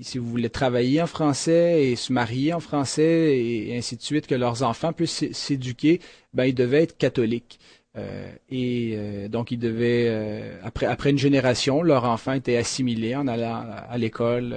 si 0.00 0.18
vous 0.18 0.26
voulez 0.26 0.48
travailler 0.48 1.02
en 1.02 1.06
français 1.06 1.84
et 1.84 1.96
se 1.96 2.12
marier 2.12 2.52
en 2.52 2.60
français 2.60 3.38
et, 3.38 3.76
ainsi 3.76 3.96
de 3.96 4.02
suite, 4.02 4.26
que 4.26 4.34
leurs 4.34 4.62
enfants 4.62 4.92
puissent 4.92 5.30
s'éduquer, 5.32 6.00
ben, 6.32 6.44
ils 6.44 6.54
devaient 6.54 6.82
être 6.84 6.96
catholiques. 6.96 7.60
Euh, 7.96 8.32
et 8.48 8.94
euh, 8.96 9.28
donc, 9.28 9.50
ils 9.50 9.58
devaient, 9.58 10.58
après, 10.62 10.86
après 10.86 11.10
une 11.10 11.18
génération, 11.18 11.82
leurs 11.82 12.04
enfants 12.04 12.32
étaient 12.32 12.56
assimilés 12.56 13.14
en 13.14 13.26
allant 13.28 13.64
à, 13.88 13.98
l'école 13.98 14.56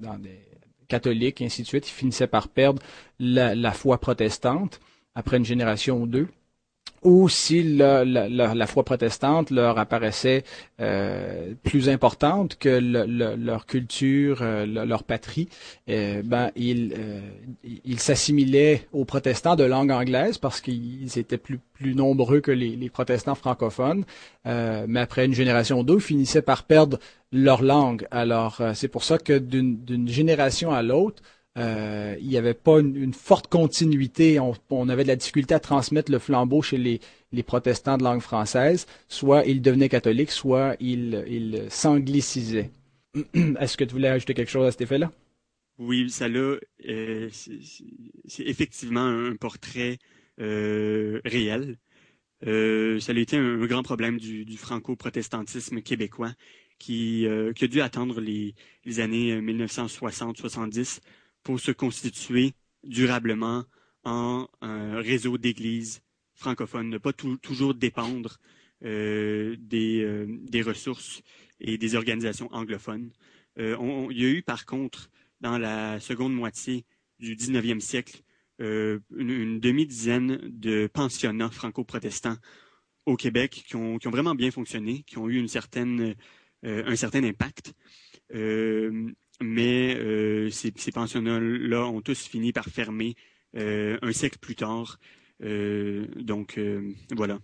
dans 0.00 0.18
des 0.18 0.40
catholiques, 0.88 1.40
et 1.40 1.46
ainsi 1.46 1.62
de 1.62 1.66
suite. 1.66 1.88
Ils 1.88 1.92
finissaient 1.92 2.26
par 2.26 2.48
perdre 2.48 2.82
la 3.18 3.72
foi 3.72 3.98
protestante 3.98 4.80
après 5.14 5.36
une 5.36 5.44
génération 5.44 6.00
ou 6.00 6.06
deux 6.06 6.28
ou 7.02 7.28
si 7.28 7.62
la, 7.62 8.04
la, 8.04 8.66
foi 8.66 8.84
protestante 8.84 9.50
leur 9.50 9.78
apparaissait 9.78 10.44
euh, 10.80 11.54
plus 11.62 11.88
importante 11.88 12.58
que 12.58 12.68
leur 12.78 13.64
culture, 13.66 14.40
euh, 14.42 14.66
leur 14.66 15.04
patrie, 15.04 15.48
euh, 15.88 16.22
ben 16.22 16.50
ils 16.56 16.94
ils 17.84 18.00
s'assimilaient 18.00 18.86
aux 18.92 19.04
protestants 19.06 19.56
de 19.56 19.64
langue 19.64 19.90
anglaise 19.90 20.36
parce 20.36 20.60
qu'ils 20.60 21.18
étaient 21.18 21.38
plus 21.38 21.58
plus 21.72 21.94
nombreux 21.94 22.40
que 22.40 22.50
les, 22.50 22.76
les 22.76 22.90
protestants 22.90 23.34
francophones, 23.34 24.04
mais 24.44 25.00
après 25.00 25.24
une 25.24 25.34
génération 25.34 25.82
d'eux, 25.82 25.98
finissaient 25.98 26.42
par 26.42 26.64
perdre 26.64 26.98
leur 27.32 27.62
langue. 27.62 28.06
Alors 28.10 28.60
c'est 28.74 28.88
pour 28.88 29.04
ça 29.04 29.16
que 29.16 29.38
d'une 29.38 30.08
génération 30.08 30.72
à 30.72 30.82
l'autre, 30.82 31.22
euh, 31.60 32.16
il 32.20 32.28
n'y 32.28 32.38
avait 32.38 32.54
pas 32.54 32.80
une, 32.80 33.12
forte 33.12 33.48
continuité. 33.48 34.38
On, 34.40 34.88
avait 34.88 35.02
de 35.02 35.08
la 35.08 35.16
difficulté 35.16 35.54
à 35.54 35.60
transmettre 35.60 36.10
le 36.10 36.18
flambeau 36.18 36.62
chez 36.62 36.78
les, 36.78 37.42
protestants 37.42 37.98
de 37.98 38.04
langue 38.04 38.20
française. 38.20 38.86
Soit 39.08 39.44
ils 39.44 39.60
devenaient 39.60 39.88
catholiques, 39.88 40.30
soit 40.30 40.76
ils, 40.80 41.24
ils 41.28 41.66
s'anglicisaient. 41.68 42.70
Est-ce 43.34 43.76
que 43.76 43.84
tu 43.84 43.92
voulais 43.92 44.08
ajouter 44.08 44.34
quelque 44.34 44.50
chose 44.50 44.66
à 44.66 44.70
cet 44.70 44.80
effet-là? 44.82 45.12
Oui, 45.78 46.10
ça 46.10 46.28
là, 46.28 46.56
euh, 46.88 47.28
c'est 47.32 48.44
effectivement 48.44 49.06
un 49.06 49.34
portrait 49.36 49.98
euh, 50.40 51.20
réel. 51.24 51.76
ça 52.42 53.12
a 53.12 53.18
été 53.18 53.36
un, 53.36 53.66
grand 53.66 53.82
problème 53.82 54.18
du 54.18 54.56
franco-protestantisme 54.56 55.80
québécois 55.80 56.32
qui, 56.78 57.26
a 57.26 57.66
dû 57.66 57.80
attendre 57.80 58.20
les, 58.20 58.54
années 59.00 59.40
1960-70 59.40 61.00
pour 61.42 61.60
se 61.60 61.72
constituer 61.72 62.52
durablement 62.84 63.64
en 64.04 64.48
un 64.60 65.00
réseau 65.00 65.38
d'églises 65.38 66.02
francophones, 66.34 66.88
ne 66.88 66.98
pas 66.98 67.12
toujours 67.12 67.74
dépendre 67.74 68.38
des, 68.82 69.56
des 69.58 70.62
ressources 70.62 71.22
et 71.60 71.76
des 71.76 71.94
organisations 71.96 72.48
anglophones. 72.50 73.10
il 73.58 74.16
y 74.16 74.24
a 74.24 74.28
eu 74.28 74.42
par 74.42 74.64
contre, 74.64 75.10
dans 75.40 75.58
la 75.58 76.00
seconde 76.00 76.34
moitié 76.34 76.86
du 77.18 77.36
19e 77.36 77.80
siècle, 77.80 78.22
euh, 78.60 78.98
une, 79.16 79.58
demi-dizaine 79.58 80.38
de 80.42 80.86
pensionnats 80.86 81.50
franco-protestants 81.50 82.36
au 83.06 83.16
Québec 83.16 83.64
qui 83.66 83.76
ont, 83.76 83.98
vraiment 84.04 84.34
bien 84.34 84.50
fonctionné, 84.50 85.02
qui 85.06 85.16
ont 85.16 85.30
eu 85.30 85.38
euh, 85.42 86.14
un 86.62 86.96
certain 86.96 87.24
impact. 87.24 87.72
Euh, 89.42 90.44
mais 90.44 90.50
ces, 90.50 90.92
pensionnats-là 90.92 91.86
ont 91.86 92.00
tous 92.00 92.26
fini 92.26 92.52
par 92.52 92.66
fermer 92.66 93.14
un 93.54 94.12
siècle 94.12 94.38
plus 94.38 94.56
tard. 94.56 94.98
donc 95.40 96.58
voilà. 97.14 97.38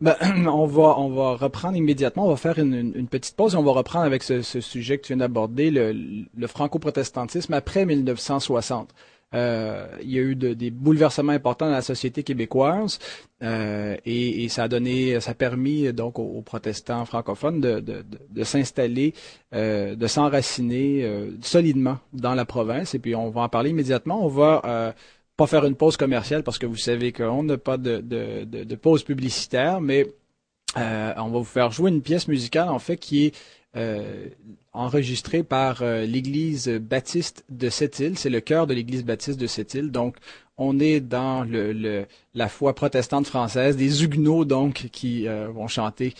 Ben, 0.00 0.16
on 0.46 0.66
va 0.66 0.98
on 0.98 1.10
va 1.10 1.34
reprendre 1.36 1.76
immédiatement. 1.76 2.26
On 2.26 2.30
va 2.30 2.36
faire 2.36 2.58
une, 2.58 3.08
petite 3.08 3.36
pause 3.36 3.54
et 3.54 3.56
on 3.56 3.62
va 3.62 3.72
reprendre 3.72 4.04
avec 4.04 4.22
ce, 4.22 4.42
sujet 4.42 4.98
que 4.98 5.06
tu 5.06 5.12
viens 5.12 5.18
d'aborder, 5.18 5.70
le, 5.70 5.92
le 5.92 6.46
franco-protestantisme 6.46 7.52
après 7.54 7.84
1960. 7.84 8.94
Euh, 9.34 9.86
il 10.00 10.10
y 10.10 10.18
a 10.18 10.22
eu 10.22 10.34
des 10.34 10.70
bouleversements 10.70 11.32
importants 11.32 11.66
dans 11.66 11.72
la 11.72 11.82
société 11.82 12.22
québécoise 12.22 12.98
euh, 13.42 13.94
et, 14.06 14.48
ça 14.48 14.64
a 14.64 14.68
donné, 14.68 15.20
ça 15.20 15.32
a 15.32 15.34
permis 15.34 15.92
donc 15.92 16.18
aux, 16.18 16.40
protestants 16.40 17.04
francophones 17.04 17.60
de, 17.60 17.80
de, 17.80 18.44
s'installer, 18.44 19.12
euh, 19.54 19.94
de 19.94 20.06
s'enraciner 20.06 21.06
solidement 21.42 21.98
dans 22.12 22.34
la 22.34 22.46
province. 22.46 22.94
Et 22.94 22.98
puis 22.98 23.14
on 23.14 23.28
va 23.28 23.42
en 23.42 23.48
parler 23.48 23.70
immédiatement. 23.70 24.24
On 24.24 24.28
va 24.28 24.94
pas 25.36 25.46
faire 25.46 25.64
une 25.66 25.76
pause 25.76 25.96
commerciale 25.96 26.42
parce 26.42 26.58
que 26.58 26.66
vous 26.66 26.76
savez 26.76 27.12
qu'on 27.12 27.42
n'a 27.42 27.58
pas 27.58 27.76
de, 27.76 28.00
de, 28.00 28.74
pause 28.76 29.04
publicitaire, 29.04 29.80
mais 29.82 30.06
on 30.74 30.80
va 30.80 31.38
vous 31.38 31.44
faire 31.44 31.70
jouer 31.70 31.90
une 31.90 32.02
pièce 32.02 32.28
musicale 32.28 32.70
en 32.70 32.78
fait 32.78 32.96
qui 32.96 33.26
est 33.26 33.34
euh, 33.76 34.28
enregistré 34.72 35.42
par 35.42 35.82
euh, 35.82 36.06
l'Église 36.06 36.68
baptiste 36.68 37.44
de 37.50 37.68
cette 37.68 37.98
île. 37.98 38.16
C'est 38.16 38.30
le 38.30 38.40
cœur 38.40 38.66
de 38.66 38.72
l'Église 38.72 39.04
baptiste 39.04 39.38
de 39.38 39.46
cette 39.46 39.74
île. 39.74 39.90
Donc, 39.90 40.16
on 40.56 40.80
est 40.80 41.00
dans 41.00 41.46
la 42.34 42.48
foi 42.48 42.74
protestante 42.74 43.26
française, 43.26 43.76
des 43.76 44.02
Huguenots 44.02 44.44
donc 44.44 44.88
qui 44.90 45.28
euh, 45.28 45.48
vont 45.48 45.68
chanter 45.68 46.14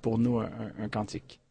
pour 0.00 0.18
nous 0.18 0.38
un 0.38 0.88
cantique. 0.88 1.41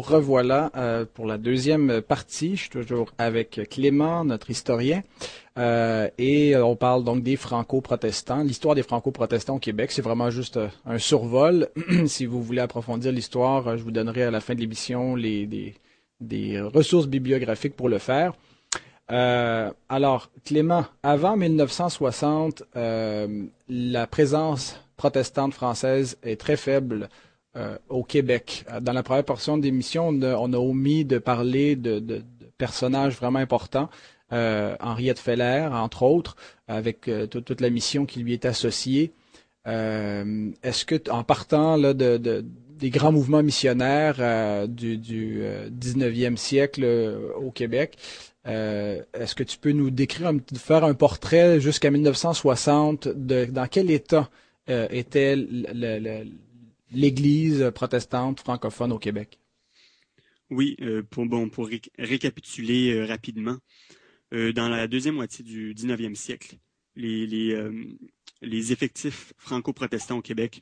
Revoilà 0.00 0.70
euh, 0.76 1.04
pour 1.12 1.26
la 1.26 1.38
deuxième 1.38 2.00
partie. 2.02 2.56
Je 2.56 2.62
suis 2.62 2.70
toujours 2.70 3.12
avec 3.18 3.60
Clément, 3.70 4.24
notre 4.24 4.50
historien. 4.50 5.02
Euh, 5.58 6.08
et 6.18 6.56
on 6.56 6.76
parle 6.76 7.04
donc 7.04 7.22
des 7.22 7.36
franco-protestants. 7.36 8.42
L'histoire 8.42 8.74
des 8.74 8.82
franco-protestants 8.82 9.56
au 9.56 9.58
Québec, 9.58 9.92
c'est 9.92 10.02
vraiment 10.02 10.30
juste 10.30 10.56
euh, 10.56 10.68
un 10.86 10.98
survol. 10.98 11.68
si 12.06 12.26
vous 12.26 12.42
voulez 12.42 12.60
approfondir 12.60 13.12
l'histoire, 13.12 13.76
je 13.76 13.82
vous 13.82 13.90
donnerai 13.90 14.24
à 14.24 14.30
la 14.30 14.40
fin 14.40 14.54
de 14.54 14.60
l'émission 14.60 15.14
les, 15.14 15.46
des, 16.20 16.60
ressources 16.60 17.06
bibliographiques 17.06 17.76
pour 17.76 17.88
le 17.88 17.98
faire. 17.98 18.34
alors, 19.08 20.30
Clément, 20.44 20.84
avant 21.02 21.36
1960, 21.36 22.62
la 22.74 24.06
présence 24.06 24.80
protestante 24.96 25.54
française 25.54 26.18
est 26.22 26.38
très 26.38 26.56
faible 26.56 27.08
euh, 27.56 27.76
au 27.88 28.04
Québec. 28.04 28.64
Dans 28.80 28.92
la 28.92 29.02
première 29.02 29.24
portion 29.24 29.58
de 29.58 29.64
l'émission, 29.64 30.10
on, 30.10 30.52
a 30.52 30.56
omis 30.56 31.04
de 31.04 31.18
parler 31.18 31.74
de, 31.74 32.22
personnages 32.58 33.16
vraiment 33.16 33.40
importants. 33.40 33.90
Euh, 34.32 34.76
Henriette 34.78 35.18
Feller, 35.18 35.68
entre 35.72 36.04
autres, 36.04 36.36
avec 36.68 37.08
euh, 37.08 37.26
toute, 37.26 37.60
la 37.60 37.70
mission 37.70 38.06
qui 38.06 38.20
lui 38.20 38.34
est 38.34 38.44
associée. 38.44 39.10
Est-ce 39.66 40.84
que, 40.84 41.10
en 41.10 41.24
partant 41.24 41.76
là, 41.76 41.92
de, 41.92 42.44
des 42.78 42.90
grands 42.90 43.10
mouvements 43.10 43.42
missionnaires 43.42 44.68
du, 44.68 44.96
du 44.96 45.42
19e 45.72 46.36
siècle 46.36 46.84
au 47.36 47.50
Québec, 47.50 47.98
est-ce 48.44 49.34
que 49.34 49.42
tu 49.42 49.58
peux 49.58 49.72
nous 49.72 49.90
décrire, 49.90 50.32
faire 50.54 50.84
un 50.84 50.94
portrait 50.94 51.58
jusqu'à 51.60 51.90
1960 51.90 53.08
de 53.08 53.46
dans 53.46 53.66
quel 53.66 53.90
état 53.90 54.30
était 54.68 55.34
le 55.36 56.24
l'Église 56.92 57.70
protestante 57.74 58.40
francophone 58.40 58.92
au 58.92 58.98
Québec? 58.98 59.40
Oui, 60.50 60.76
euh, 60.80 61.02
pour, 61.02 61.68
récapituler 61.98 62.92
euh, 62.92 63.06
rapidement, 63.06 63.58
euh, 64.34 64.52
dans 64.52 64.68
la 64.68 64.88
deuxième 64.88 65.14
moitié 65.14 65.44
du 65.44 65.74
19e 65.74 66.16
siècle, 66.16 66.56
les, 66.96 68.72
effectifs 68.72 69.32
franco-protestants 69.38 70.18
au 70.18 70.22
Québec 70.22 70.60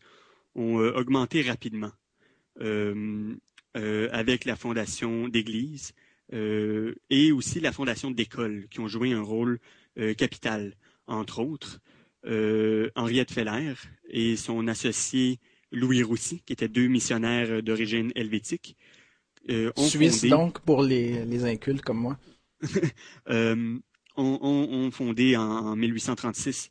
ont 0.55 0.77
augmenté 0.77 1.43
rapidement 1.43 1.93
avec 3.75 4.45
la 4.45 4.57
fondation 4.57 5.29
d'églises 5.29 5.93
et 6.33 7.33
aussi 7.33 7.61
la 7.61 7.73
fondation 7.73 8.11
d'écoles 8.11 8.67
qui 8.71 8.81
ont 8.81 8.88
joué 8.88 9.12
un 9.12 9.23
rôle 9.23 9.59
capital. 10.17 10.75
Entre 11.07 11.38
autres, 11.41 11.81
Henriette 12.95 13.33
Feller 13.33 13.75
et 14.11 14.37
son 14.37 14.69
associé 14.69 15.38
Louis 15.72 16.02
Roussy, 16.02 16.42
qui 16.44 16.52
étaient 16.52 16.68
deux 16.68 16.88
missionnaires 16.88 17.62
d'origine 17.62 18.12
helvétique. 18.14 18.76
Euh, 19.50 19.70
Suisse 19.76 20.24
donc 20.26 20.61
pour 20.61 20.83
les, 20.83 21.24
les 21.24 21.44
incultes 21.44 21.83
comme 21.83 21.98
moi. 21.98 22.18
ont, 24.16 24.90
fondé 24.90 25.37
en, 25.37 25.76
1836 25.76 26.70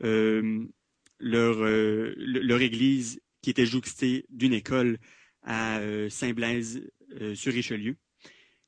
leur, 0.00 1.56
leur 1.58 2.60
église 2.60 3.20
qui 3.42 3.50
était 3.50 3.66
jouxtée 3.66 4.26
d'une 4.30 4.52
école 4.52 4.98
à 5.42 5.80
Saint-Blaise 6.08 6.88
sur 7.34 7.52
Richelieu. 7.52 7.96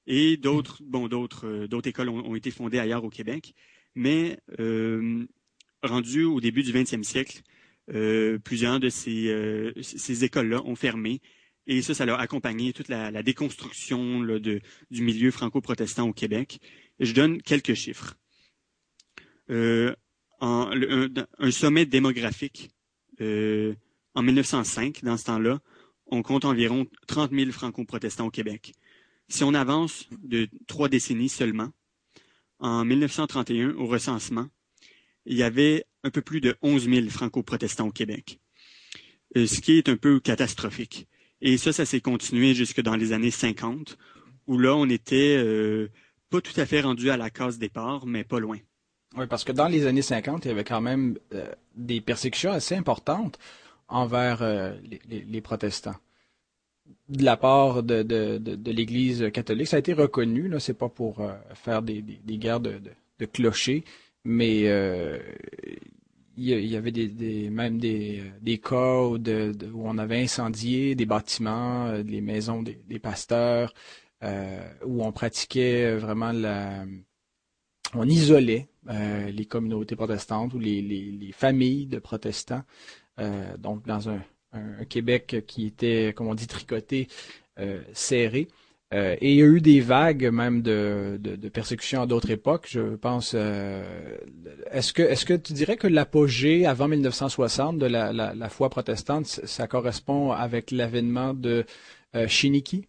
Et 0.09 0.37
d'autres, 0.37 0.83
bon, 0.85 1.09
d'autres, 1.09 1.67
d'autres 1.67 1.89
écoles 1.89 2.09
ont, 2.09 2.35
été 2.35 2.51
fondées 2.51 2.81
ailleurs 2.81 3.05
au 3.05 3.11
Québec. 3.11 3.55
Mais 3.95 4.39
rendu 5.83 6.25
au 6.25 6.41
début 6.41 6.63
du 6.63 6.73
20e 6.73 7.03
siècle, 7.03 7.43
plusieurs 7.89 8.81
de 8.81 8.89
ces, 8.89 9.73
ces 9.83 10.25
écoles-là 10.25 10.63
ont 10.65 10.75
fermé 10.75 11.21
et 11.67 11.83
ça, 11.83 11.95
ça 11.95 12.05
a 12.05 12.17
accompagné 12.17 12.73
toute 12.73 12.89
la, 12.89 13.23
déconstruction 13.23 14.21
de, 14.21 14.61
du 14.91 15.03
milieu 15.03 15.31
franco-protestant 15.31 16.09
au 16.09 16.13
Québec. 16.13 16.61
Je 17.01 17.13
donne 17.13 17.43
quelques 17.43 17.75
chiffres. 17.75 18.17
Euh, 19.51 19.95
en, 20.41 20.71
un, 21.39 21.51
sommet 21.51 21.87
démographique 21.87 22.71
euh, 23.21 23.75
en 24.15 24.23
1905, 24.23 25.03
dans 25.03 25.17
ce 25.17 25.25
temps-là, 25.25 25.61
on 26.07 26.23
compte 26.23 26.45
environ 26.45 26.87
30 27.09 27.33
000 27.33 27.51
franco-protestants 27.51 28.27
au 28.27 28.31
Québec. 28.31 28.73
Si 29.29 29.43
on 29.43 29.55
avance 29.55 30.09
de 30.23 30.49
trois 30.69 30.89
décennies 30.89 31.29
seulement, 31.29 31.71
en 32.61 32.85
1931, 32.85 33.75
au 33.75 33.87
recensement, 33.87 34.47
il 35.25 35.37
y 35.37 35.43
avait 35.43 35.85
un 36.07 36.11
peu 36.11 36.23
plus 36.23 36.41
de 36.41 36.57
11 36.63 36.89
000 36.89 37.09
franco-protestants 37.09 37.89
au 37.89 37.91
Québec, 37.91 38.39
euh, 39.37 39.47
ce 39.47 39.61
qui 39.61 39.77
est 39.77 39.89
un 39.89 39.97
peu 39.97 40.21
catastrophique. 40.21 41.09
Et 41.43 41.59
ça, 41.59 41.73
ça 41.73 41.85
s'est 41.85 42.01
continué 42.01 42.55
jusque 42.55 42.81
dans 42.81 42.97
les 42.97 43.13
années 43.13 43.33
50, 43.33 43.99
où 44.47 44.57
là, 44.57 44.75
on 44.75 44.89
était 44.89 45.37
euh, 45.37 45.91
pas 46.31 46.41
tout 46.41 46.59
à 46.59 46.65
fait 46.65 46.81
rendu 46.81 47.11
à 47.11 47.17
la 47.17 47.29
case 47.29 47.59
départ, 47.59 48.07
mais 48.07 48.23
pas 48.23 48.39
loin. 48.39 48.59
Oui, 49.17 49.27
parce 49.27 49.45
que 49.45 49.53
dans 49.53 49.67
les 49.67 49.87
années 49.87 50.03
50, 50.03 50.45
il 50.45 50.49
y 50.49 50.51
avait 50.53 50.65
quand 50.65 50.81
même 50.81 51.19
euh, 51.35 51.51
des 51.75 52.01
persécutions 52.01 52.53
assez 52.53 52.77
importantes 52.77 53.39
envers 53.89 54.43
les, 55.07 55.41
protestants. 55.41 55.95
De 57.09 57.25
la 57.25 57.37
part 57.37 57.85
de, 57.85 58.71
l'Église 58.71 59.31
catholique, 59.33 59.69
ça 59.69 59.77
a 59.77 59.79
été 59.79 59.93
reconnu, 59.93 60.49
là, 60.49 60.59
c'est 60.59 60.75
pas 60.75 60.89
pour 60.89 61.23
faire 61.55 61.83
des, 61.83 62.03
guerres 62.03 62.59
de, 62.59 62.81
clochers, 63.33 63.85
mais 64.25 64.65
il 66.37 66.67
y 66.67 66.77
avait 66.77 66.93
des, 66.93 67.51
même 67.51 67.79
des, 67.79 68.23
des 68.43 68.59
cas 68.59 69.03
où, 69.03 69.19
on 69.75 69.99
avait 69.99 70.23
incendié 70.23 70.95
des 70.95 71.07
bâtiments, 71.07 71.87
euh, 71.87 72.03
des 72.03 72.21
maisons 72.21 72.63
des, 72.63 72.99
pasteurs, 72.99 73.73
euh, 74.23 74.61
où 74.85 75.05
on 75.05 75.13
pratiquait 75.13 75.97
vraiment 75.97 76.33
la... 76.33 76.85
On 77.95 78.07
isolait 78.09 78.69
euh, 78.91 79.31
les 79.31 79.47
communautés 79.47 79.97
protestantes 79.97 80.53
ou 80.55 80.59
les, 80.59 81.31
familles 81.33 81.87
de 81.87 81.99
protestants. 81.99 82.63
donc 83.59 83.87
dans 83.87 84.11
un, 84.11 84.21
Québec 84.89 85.45
qui 85.47 85.67
était, 85.67 86.15
comme 86.17 86.29
on 86.29 86.35
dit, 86.35 86.47
tricoté, 86.47 87.09
serré. 87.93 88.49
Euh, 88.95 89.17
et 89.21 89.33
il 89.33 89.37
y 89.37 89.43
a 89.43 89.47
eu 89.47 89.61
des 89.61 89.81
vagues 89.81 90.27
même 90.27 90.63
de, 90.63 91.19
de, 91.21 91.49
persécutions 91.49 92.03
à 92.03 92.07
d'autres 92.07 92.31
époques. 92.31 92.69
Je 92.71 92.95
pense. 92.97 93.33
Euh, 93.35 94.17
est-ce 94.71 94.93
que 95.25 95.35
tu 95.35 95.53
dirais 95.53 95.77
que 95.77 95.89
l'apogée 95.89 96.67
avant 96.67 96.87
1960 96.87 97.79
de 97.79 97.87
la, 97.87 98.49
foi 98.49 98.71
protestante, 98.71 99.27
ça 99.27 99.67
correspond 99.67 100.31
avec 100.31 100.71
l'avènement 100.71 101.35
de 101.35 101.65
euh, 102.15 102.29
Shiniki? 102.29 102.87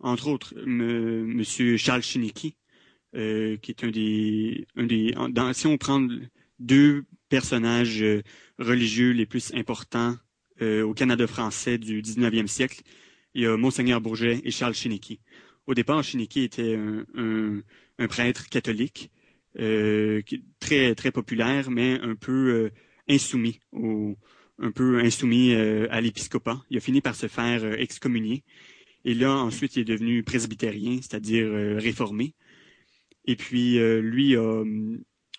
entre 0.00 0.28
autres, 0.28 0.54
Monsieur 0.64 1.76
Charles 1.76 2.02
Shiniki, 2.02 2.54
qui 3.12 3.18
est 3.18 3.84
un 3.84 3.90
des, 3.90 4.66
si 5.54 5.66
on 5.66 5.76
prend 5.76 6.06
deux 6.60 7.04
personnages 7.28 8.04
religieux 8.60 9.10
les 9.10 9.26
plus 9.26 9.52
importants 9.54 10.14
au 10.60 10.94
Canada 10.94 11.26
français 11.26 11.78
du 11.78 12.00
19e 12.00 12.46
siècle, 12.46 12.82
il 13.34 13.42
y 13.42 13.46
a 13.46 13.56
Monseigneur 13.56 14.00
Bourget 14.00 14.40
et 14.44 14.50
Charles 14.50 14.74
Chiniki. 14.74 15.20
Au 15.66 15.74
départ, 15.74 16.02
Chiniki 16.02 16.42
était 16.42 16.76
un, 16.76 17.62
prêtre 18.08 18.48
catholique, 18.48 19.10
euh, 19.58 20.22
très 20.58 20.94
très 20.94 21.10
populaire, 21.10 21.70
mais 21.70 21.98
un 22.00 22.14
peu 22.14 22.32
euh, 22.50 22.70
insoumis, 23.08 23.60
un 23.72 24.70
peu 24.70 25.00
insoumis 25.00 25.52
euh, 25.52 25.86
à 25.90 26.00
l'épiscopat. 26.00 26.60
Il 26.70 26.76
a 26.76 26.80
fini 26.80 27.00
par 27.00 27.14
se 27.14 27.28
faire 27.28 27.64
excommunier. 27.78 28.42
Et 29.04 29.14
là, 29.14 29.32
ensuite, 29.32 29.76
il 29.76 29.80
est 29.80 29.84
devenu 29.84 30.22
presbytérien, 30.22 30.96
c'est-à-dire 30.96 31.50
réformé. 31.80 32.34
Et 33.24 33.36
puis, 33.36 33.78
lui 34.00 34.36
a, 34.36 34.62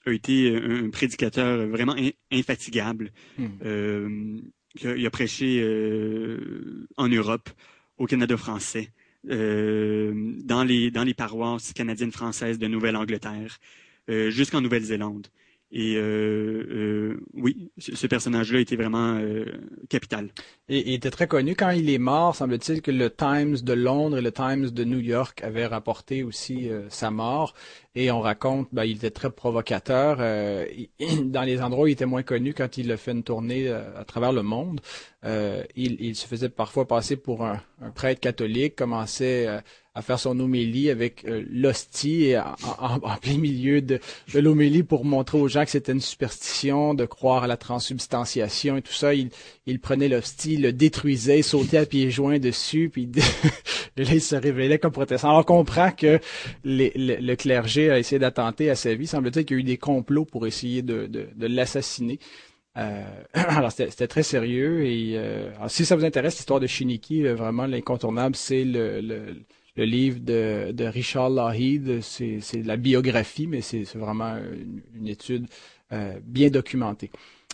été 0.07 0.55
un 0.55 0.89
prédicateur 0.89 1.67
vraiment 1.67 1.95
infatigable. 2.31 3.11
Hmm. 3.37 4.39
il 4.81 5.05
a 5.05 5.09
prêché 5.11 5.63
en 6.97 7.07
Europe, 7.07 7.51
au 8.01 8.07
Canada 8.07 8.35
français, 8.35 8.89
euh, 9.29 10.11
dans, 10.43 10.63
les, 10.63 10.89
dans 10.89 11.03
les 11.03 11.13
paroisses 11.13 11.71
canadiennes 11.73 12.11
françaises 12.11 12.57
de 12.57 12.65
Nouvelle-Angleterre, 12.65 13.59
euh, 14.09 14.31
jusqu'en 14.31 14.59
Nouvelle-Zélande. 14.59 15.27
Et 15.71 15.93
euh, 15.97 17.15
oui, 17.33 17.71
ce, 17.77 18.07
personnage-là 18.07 18.59
était 18.59 18.75
vraiment 18.75 19.21
capital. 19.87 20.29
Et 20.67 20.89
il 20.89 20.95
était 20.95 21.11
très 21.11 21.27
connu 21.27 21.55
quand 21.55 21.69
il 21.69 21.89
est 21.89 21.99
mort. 21.99 22.35
Semble-t-il 22.35 22.81
que 22.81 22.91
le 22.91 23.09
Times 23.09 23.57
de 23.61 23.71
Londres 23.71 24.17
et 24.17 24.21
le 24.21 24.33
Times 24.33 24.69
de 24.69 24.83
New 24.83 24.99
York 24.99 25.41
avaient 25.43 25.67
rapporté 25.67 26.23
aussi 26.23 26.69
sa 26.89 27.09
mort. 27.09 27.53
Et 27.93 28.09
on 28.09 28.21
raconte, 28.21 28.69
ben, 28.71 28.85
il 28.85 28.97
était 28.97 29.11
très 29.11 29.29
provocateur. 29.29 30.17
dans 31.25 31.41
les 31.41 31.61
endroits 31.61 31.83
où 31.83 31.87
il 31.87 31.93
était 31.93 32.05
moins 32.05 32.23
connu, 32.23 32.53
quand 32.53 32.77
il 32.77 32.91
a 32.91 32.97
fait 32.97 33.11
une 33.11 33.23
tournée 33.23 33.69
à 33.69 34.03
travers 34.05 34.31
le 34.31 34.43
monde, 34.43 34.79
il, 35.23 35.97
il, 35.99 36.15
se 36.15 36.25
faisait 36.25 36.49
parfois 36.49 36.87
passer 36.87 37.17
pour 37.17 37.45
un, 37.45 37.61
un 37.81 37.91
prêtre 37.91 38.21
catholique, 38.21 38.75
commençait 38.75 39.61
à 39.93 40.01
faire 40.01 40.19
son 40.19 40.39
homélie 40.39 40.89
avec 40.89 41.25
euh, 41.25 41.43
l'hostie 41.49 42.33
en, 42.79 43.17
plein 43.17 43.37
milieu 43.37 43.81
de, 43.81 43.99
de 44.33 44.39
l'homélie 44.39 44.83
pour 44.83 45.03
montrer 45.03 45.37
aux 45.37 45.49
gens 45.49 45.65
que 45.65 45.71
c'était 45.71 45.91
une 45.91 45.99
superstition 45.99 46.93
de 46.93 47.05
croire 47.05 47.43
à 47.43 47.47
la 47.47 47.57
transsubstantiation 47.57 48.77
et 48.77 48.81
tout 48.81 48.93
ça. 48.93 49.13
Il, 49.13 49.31
il 49.65 49.81
prenait 49.81 50.07
l'hostie, 50.07 50.55
le 50.55 50.71
détruisait, 50.71 51.41
sautait 51.41 51.77
à 51.77 51.85
pieds 51.85 52.09
joints 52.09 52.39
dessus, 52.39 52.89
puis 52.89 53.09
là, 53.97 54.05
il 54.13 54.21
se 54.21 54.35
révélait 54.35 54.79
comme 54.79 54.93
protestant. 54.93 55.29
Alors, 55.29 55.41
on 55.41 55.43
comprend 55.43 55.91
que 55.91 56.19
le, 56.63 57.35
clergé 57.35 57.80
a 57.89 57.99
essayé 57.99 58.19
d'attenter 58.19 58.69
à 58.69 58.75
sa 58.75 58.93
vie. 58.93 59.07
Semble-t-il 59.07 59.45
qu'il 59.45 59.57
y 59.57 59.59
a 59.59 59.61
eu 59.61 59.63
des 59.63 59.77
complots 59.77 60.25
pour 60.25 60.45
essayer 60.45 60.81
de, 60.81 61.09
l'assassiner. 61.39 62.19
Euh, 62.77 63.03
alors 63.33 63.71
c'était 63.71 64.07
très 64.07 64.23
sérieux 64.23 64.85
et 64.85 65.17
euh, 65.17 65.49
si 65.67 65.83
ça 65.83 65.97
vous 65.97 66.05
intéresse 66.05 66.37
l'histoire 66.37 66.61
de 66.61 66.67
Shiniki, 66.67 67.23
vraiment 67.23 67.65
l'incontournable 67.65 68.33
c'est 68.37 68.63
le, 68.63 69.43
livre 69.75 70.19
de, 70.19 70.85
Richard 70.85 71.29
Lougheed, 71.29 72.01
c'est 72.01 72.63
la 72.63 72.77
biographie, 72.77 73.47
mais 73.47 73.61
c'est 73.61 73.83
vraiment 73.95 74.37
une, 74.95 75.07
étude 75.07 75.47
euh, 75.91 76.19
bien 76.23 76.49
documentée. 76.49 77.11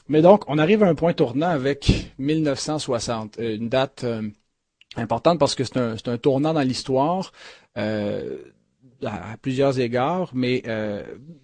Mais 0.09 0.21
donc, 0.21 0.43
on 0.47 0.57
arrive 0.57 0.83
à 0.83 0.87
un 0.87 0.95
point 0.95 1.13
tournant 1.13 1.49
avec 1.49 2.13
1960, 2.19 3.39
euh, 3.39 3.55
une 3.55 3.67
date 3.67 4.03
euh, 4.03 4.21
importante 4.95 5.39
parce 5.39 5.55
que 5.55 5.63
c'est 5.63 5.77
un, 5.77 5.95
un, 6.05 6.17
tournant 6.17 6.53
dans 6.53 6.61
l'histoire 6.61 7.31
à, 9.03 9.37
plusieurs 9.41 9.79
égards, 9.79 10.31
mais 10.33 10.63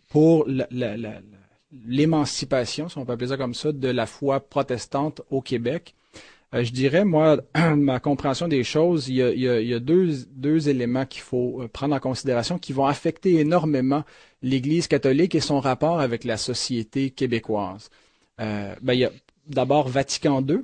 pour 0.09 0.47
l'émancipation, 1.85 2.89
si 2.89 2.97
on 2.97 3.05
peut 3.05 3.13
appeler 3.13 3.29
ça 3.29 3.37
comme 3.37 3.53
ça, 3.53 3.71
de 3.71 3.87
la 3.87 4.05
foi 4.05 4.39
protestante 4.39 5.21
au 5.29 5.41
Québec, 5.41 5.95
euh, 6.53 6.63
je 6.63 6.71
dirais, 6.71 7.03
moi, 7.03 7.37
ma 7.75 7.99
compréhension 7.99 8.47
des 8.47 8.63
choses, 8.63 9.09
il 9.09 9.15
y 9.15 9.73
a, 9.73 9.79
deux, 9.79 10.69
éléments 10.69 11.05
qu'il 11.05 11.21
faut 11.21 11.61
euh, 11.61 11.67
prendre 11.67 11.95
en 11.95 11.99
considération 11.99 12.57
qui 12.59 12.73
vont 12.73 12.85
affecter 12.85 13.39
énormément 13.39 14.03
l'Église 14.41 14.87
catholique 14.87 15.35
et 15.35 15.39
son 15.39 15.59
rapport 15.59 15.99
avec 15.99 16.23
la 16.23 16.37
société 16.37 17.09
québécoise. 17.09 17.89
Euh, 18.39 18.75
ben, 18.81 18.93
il 18.93 18.99
y 18.99 19.05
a 19.05 19.11
d'abord 19.47 19.87
Vatican 19.87 20.41
II, 20.47 20.59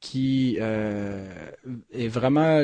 qui 0.00 0.56
est 0.56 2.08
vraiment 2.08 2.62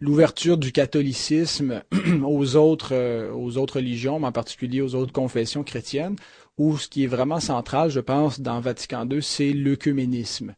l'ouverture 0.00 0.56
du 0.56 0.72
catholicisme 0.72 1.82
aux 2.24 2.56
autres, 2.56 3.30
aux 3.32 3.58
autres 3.58 3.76
religions, 3.76 4.18
mais 4.18 4.28
en 4.28 4.32
particulier 4.32 4.80
aux 4.80 4.94
autres 4.94 5.12
confessions 5.12 5.64
chrétiennes, 5.64 6.16
où 6.56 6.78
ce 6.78 6.88
qui 6.88 7.04
est 7.04 7.08
vraiment 7.08 7.40
central, 7.40 7.90
je 7.90 8.00
pense, 8.00 8.40
dans 8.40 8.60
Vatican 8.60 9.08
II, 9.08 9.22
c'est 9.22 9.52
l'œcuménisme. 9.52 10.54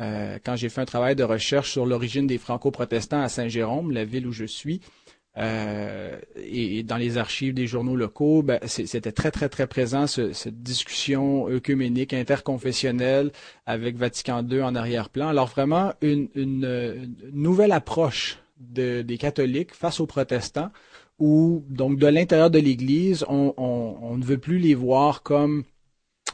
Euh, 0.00 0.38
quand 0.44 0.56
j'ai 0.56 0.68
fait 0.68 0.80
un 0.80 0.86
travail 0.86 1.14
de 1.14 1.24
recherche 1.24 1.70
sur 1.70 1.84
l'origine 1.84 2.26
des 2.26 2.38
franco-protestants 2.38 3.20
à 3.20 3.28
Saint-Jérôme, 3.28 3.90
la 3.90 4.04
ville 4.04 4.26
où 4.26 4.32
je 4.32 4.46
suis, 4.46 4.80
euh, 5.38 6.18
et, 6.36 6.82
dans 6.82 6.96
les 6.96 7.18
archives 7.18 7.54
des 7.54 7.66
journaux 7.66 7.96
locaux, 7.96 8.42
ben, 8.42 8.58
c'était 8.66 9.12
très, 9.12 9.30
très, 9.30 9.48
très 9.48 9.66
présent 9.66 10.06
cette 10.06 10.62
discussion 10.62 11.48
œcuménique, 11.48 12.12
interconfessionnelle, 12.12 13.30
avec 13.66 13.96
Vatican 13.96 14.46
II 14.48 14.62
en 14.62 14.74
arrière-plan. 14.74 15.28
Alors 15.28 15.48
vraiment, 15.48 15.92
une, 16.02 16.28
nouvelle 17.32 17.72
approche 17.72 18.38
des 18.58 19.18
catholiques 19.18 19.74
face 19.74 20.00
aux 20.00 20.06
protestants, 20.06 20.70
où 21.20 21.64
donc 21.68 21.98
de 21.98 22.06
l'intérieur 22.06 22.50
de 22.50 22.58
l'Église, 22.58 23.24
on, 23.28 24.16
ne 24.16 24.24
veut 24.24 24.38
plus 24.38 24.58
les 24.58 24.74
voir 24.74 25.22
comme 25.22 25.64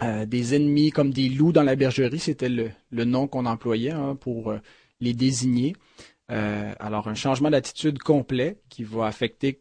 euh, 0.02 0.24
des 0.24 0.54
ennemis, 0.54 0.90
comme 0.90 1.10
des 1.10 1.28
loups 1.28 1.52
dans 1.52 1.64
la 1.64 1.76
bergerie, 1.76 2.20
c'était 2.20 2.48
le, 2.48 2.70
nom 3.04 3.26
qu'on 3.26 3.46
employait 3.46 3.90
hein, 3.90 4.16
pour 4.18 4.50
euh, 4.52 4.58
les 5.00 5.12
désigner. 5.12 5.74
Euh, 6.32 6.72
alors 6.80 7.08
un 7.08 7.14
changement 7.14 7.50
d'attitude 7.50 7.98
complet 7.98 8.58
qui 8.68 8.82
va 8.82 9.06
affecter 9.06 9.60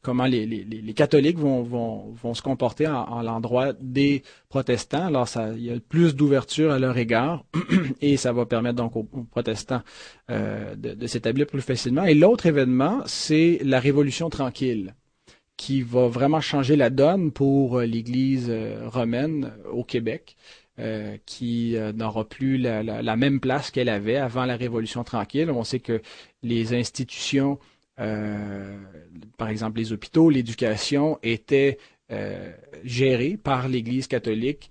comment 0.00 0.26
les, 0.26 0.94
catholiques 0.94 1.38
vont, 1.38 2.14
se 2.34 2.42
comporter 2.42 2.86
en, 2.86 3.22
l'endroit 3.22 3.72
des 3.80 4.22
protestants. 4.48 5.06
Alors, 5.06 5.28
il 5.56 5.62
y 5.62 5.70
a 5.70 5.78
plus 5.80 6.14
d'ouverture 6.14 6.72
à 6.72 6.78
leur 6.78 6.96
égard 6.96 7.44
et 8.00 8.16
ça 8.16 8.32
va 8.32 8.46
permettre 8.46 8.76
donc 8.76 8.96
aux, 8.96 9.04
protestants 9.04 9.82
euh, 10.30 10.74
de, 10.76 11.06
s'établir 11.06 11.46
plus 11.46 11.62
facilement. 11.62 12.04
Et 12.04 12.14
l'autre 12.14 12.46
événement, 12.46 13.02
c'est 13.06 13.58
la 13.62 13.80
Révolution 13.80 14.30
tranquille 14.30 14.94
qui 15.56 15.82
va 15.82 16.08
vraiment 16.08 16.40
changer 16.40 16.76
la 16.76 16.90
donne 16.90 17.30
pour 17.30 17.78
euh, 17.78 17.86
l'Église 17.86 18.52
romaine 18.86 19.52
au 19.72 19.84
Québec. 19.84 20.36
Euh, 20.80 21.18
qui 21.24 21.76
euh, 21.76 21.92
n'aura 21.92 22.28
plus 22.28 22.58
la, 22.58 23.14
même 23.14 23.38
place 23.38 23.70
qu'elle 23.70 23.88
avait 23.88 24.16
avant 24.16 24.44
la 24.44 24.56
Révolution 24.56 25.04
tranquille. 25.04 25.48
On 25.48 25.62
sait 25.62 25.78
que 25.78 26.02
les 26.42 26.74
institutions 26.74 27.60
euh, 28.00 28.76
par 29.36 29.50
exemple 29.50 29.78
les 29.78 29.92
hôpitaux, 29.92 30.30
l'éducation 30.30 31.20
étaient 31.22 31.78
gérés 32.82 33.36
par 33.36 33.68
l'Église 33.68 34.08
catholique, 34.08 34.70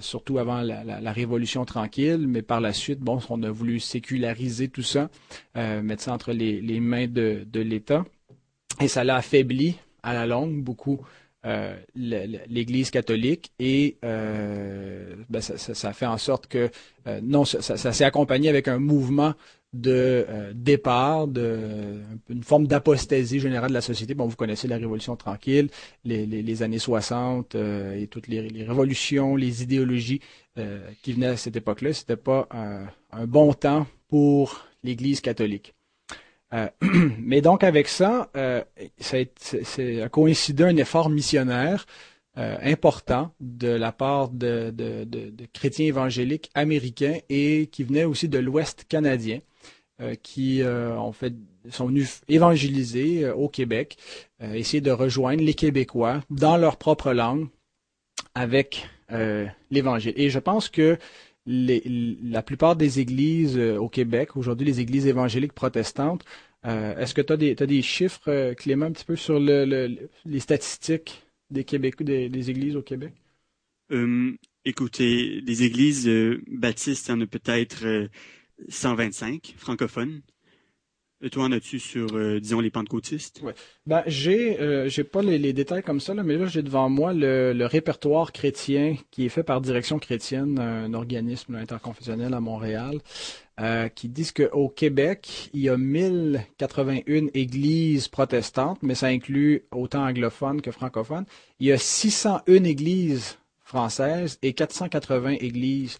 surtout 0.00 0.38
avant 0.38 0.60
la, 0.60 1.12
Révolution 1.12 1.64
tranquille, 1.64 2.26
mais 2.28 2.42
par 2.42 2.60
la 2.60 2.74
suite, 2.74 3.00
bon, 3.00 3.18
on 3.30 3.42
a 3.42 3.50
voulu 3.50 3.80
séculariser 3.80 4.68
tout 4.68 4.82
ça, 4.82 5.10
mettre 5.54 6.02
ça 6.02 6.12
entre 6.12 6.32
les, 6.32 6.80
mains 6.80 7.06
de, 7.06 7.46
l'État, 7.54 8.04
et 8.80 8.88
ça 8.88 9.04
l'a 9.04 9.16
affaibli 9.16 9.76
à 10.02 10.14
la 10.14 10.26
longue 10.26 10.62
beaucoup 10.62 11.00
l'Église 11.94 12.90
catholique 12.90 13.52
et 13.58 13.96
ben, 14.02 15.40
ça, 15.40 15.92
fait 15.92 16.06
en 16.06 16.18
sorte 16.18 16.46
que 16.46 16.70
non, 17.22 17.44
ça 17.44 17.92
s'est 17.92 18.04
accompagné 18.04 18.48
avec 18.48 18.68
un 18.68 18.78
mouvement 18.78 19.34
de 19.72 20.24
euh, 20.28 20.52
départ, 20.54 21.28
de 21.28 22.00
une 22.28 22.42
forme 22.42 22.66
d'apostasie 22.66 23.40
générale 23.40 23.68
de 23.68 23.74
la 23.74 23.80
société. 23.80 24.14
Bon, 24.14 24.26
vous 24.26 24.36
connaissez 24.36 24.66
la 24.66 24.76
Révolution 24.76 25.16
tranquille, 25.16 25.68
les, 26.04 26.62
années 26.62 26.78
60 26.78 27.54
euh, 27.54 27.94
et 27.94 28.06
toutes 28.06 28.28
les, 28.28 28.40
révolutions, 28.64 29.36
les 29.36 29.62
idéologies 29.62 30.20
euh, 30.58 30.80
qui 31.02 31.12
venaient 31.12 31.26
à 31.26 31.36
cette 31.36 31.56
époque-là. 31.56 31.92
C'était 31.92 32.16
pas 32.16 32.48
un 32.52 33.26
bon 33.26 33.52
temps 33.52 33.86
pour 34.08 34.66
l'Église 34.82 35.20
catholique. 35.20 35.74
mais 37.18 37.40
donc 37.40 37.62
avec 37.62 37.88
ça, 37.88 38.30
ça 38.98 39.16
a, 39.16 40.08
coïncidé 40.08 40.64
un 40.64 40.76
effort 40.76 41.10
missionnaire 41.10 41.86
important 42.36 43.34
de 43.40 43.68
la 43.68 43.92
part 43.92 44.28
de, 44.28 44.72
chrétiens 45.52 45.86
évangéliques 45.86 46.50
américains 46.54 47.18
et 47.28 47.68
qui 47.70 47.82
venaient 47.82 48.04
aussi 48.04 48.28
de 48.28 48.38
l'Ouest 48.38 48.86
canadien. 48.88 49.40
Euh, 50.00 50.14
qui 50.14 50.62
euh, 50.62 51.10
fait 51.10 51.34
sont 51.70 51.86
venus 51.88 52.20
évangéliser 52.28 53.24
euh, 53.24 53.34
au 53.34 53.48
Québec, 53.48 53.96
essayer 54.40 54.80
de 54.80 54.92
rejoindre 54.92 55.42
les 55.42 55.54
Québécois 55.54 56.22
dans 56.30 56.56
leur 56.56 56.76
propre 56.76 57.12
langue 57.12 57.48
avec 58.36 58.86
l'Évangile. 59.70 60.12
Et 60.16 60.30
je 60.30 60.38
pense 60.38 60.68
que 60.68 60.98
la 61.48 62.42
plupart 62.42 62.76
des 62.76 63.00
églises 63.00 63.58
au 63.58 63.88
Québec, 63.88 64.36
aujourd'hui 64.36 64.66
les 64.66 64.80
églises 64.80 65.06
évangéliques 65.06 65.52
protestantes, 65.54 66.24
est-ce 66.64 67.14
que 67.14 67.22
tu 67.22 67.32
as, 67.32 67.66
des 67.66 67.82
chiffres, 67.82 68.52
Clément, 68.54 68.86
un 68.86 68.92
petit 68.92 69.04
peu 69.06 69.16
sur 69.16 69.40
le, 69.40 69.96
les 70.26 70.40
statistiques 70.40 71.22
des 71.50 71.64
des, 71.64 72.50
églises 72.50 72.76
au 72.76 72.82
Québec? 72.82 73.12
écoutez, 74.64 75.40
les 75.40 75.62
églises 75.62 76.10
baptistes, 76.48 77.08
il 77.08 77.10
y 77.12 77.14
en 77.14 77.20
a 77.22 77.26
peut-être 77.26 78.08
125 78.68 79.54
francophones. 79.56 80.20
Et 81.20 81.30
toi, 81.30 81.44
en 81.44 81.52
as-tu 81.52 81.80
sur, 81.80 82.14
euh, 82.14 82.38
disons, 82.38 82.60
les 82.60 82.70
pentecôtistes? 82.70 83.40
Ouais. 83.42 83.54
Ben, 83.86 84.04
j'ai, 84.06 84.60
euh, 84.60 84.88
j'ai 84.88 85.02
pas 85.02 85.20
les, 85.20 85.52
détails 85.52 85.82
comme 85.82 85.98
ça, 85.98 86.14
là, 86.14 86.22
mais 86.22 86.36
là, 86.36 86.46
j'ai 86.46 86.62
devant 86.62 86.88
moi 86.88 87.12
le, 87.12 87.52
le, 87.52 87.66
répertoire 87.66 88.30
chrétien 88.30 88.96
qui 89.10 89.26
est 89.26 89.28
fait 89.28 89.42
par 89.42 89.60
Direction 89.60 89.98
chrétienne, 89.98 90.60
un 90.60 90.94
organisme 90.94 91.56
interconfessionnel 91.56 92.34
à 92.34 92.40
Montréal, 92.40 93.00
euh, 93.58 93.88
qui 93.88 94.08
disent 94.08 94.30
qu'au 94.30 94.68
Québec, 94.68 95.50
il 95.52 95.62
y 95.62 95.68
a 95.68 95.76
1081 95.76 97.26
églises 97.34 98.06
protestantes, 98.06 98.78
mais 98.82 98.94
ça 98.94 99.08
inclut 99.08 99.64
autant 99.72 100.06
anglophones 100.06 100.62
que 100.62 100.70
francophones. 100.70 101.24
Il 101.58 101.66
y 101.66 101.72
a 101.72 101.78
601 101.78 102.62
églises 102.62 103.38
françaises 103.64 104.38
et 104.42 104.52
480 104.52 105.38
églises 105.40 105.98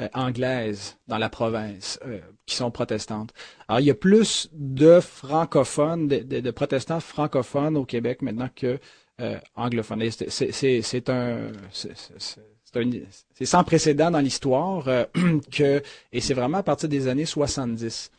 euh, 0.00 0.08
anglaises 0.14 0.96
dans 1.08 1.18
la 1.18 1.28
province 1.28 1.98
euh, 2.06 2.20
qui 2.46 2.56
sont 2.56 2.70
protestantes. 2.70 3.32
Alors, 3.68 3.80
il 3.80 3.86
y 3.86 3.90
a 3.90 3.94
plus 3.94 4.48
de 4.52 5.00
francophones, 5.00 6.08
de, 6.08 6.50
protestants 6.50 7.00
francophones 7.00 7.76
au 7.76 7.84
Québec 7.84 8.22
maintenant 8.22 8.48
que 8.54 8.78
euh, 9.20 9.38
anglophones. 9.56 10.02
C'est 10.10 11.10
un, 11.10 11.52
c'est 11.72 13.44
sans 13.44 13.64
précédent 13.64 14.10
dans 14.10 14.20
l'histoire 14.20 14.84
que, 15.52 15.82
et 16.12 16.20
c'est 16.20 16.34
vraiment 16.34 16.58
à 16.58 16.62
partir 16.62 16.88
des 16.88 17.06
années 17.08 17.26
70. 17.26 18.10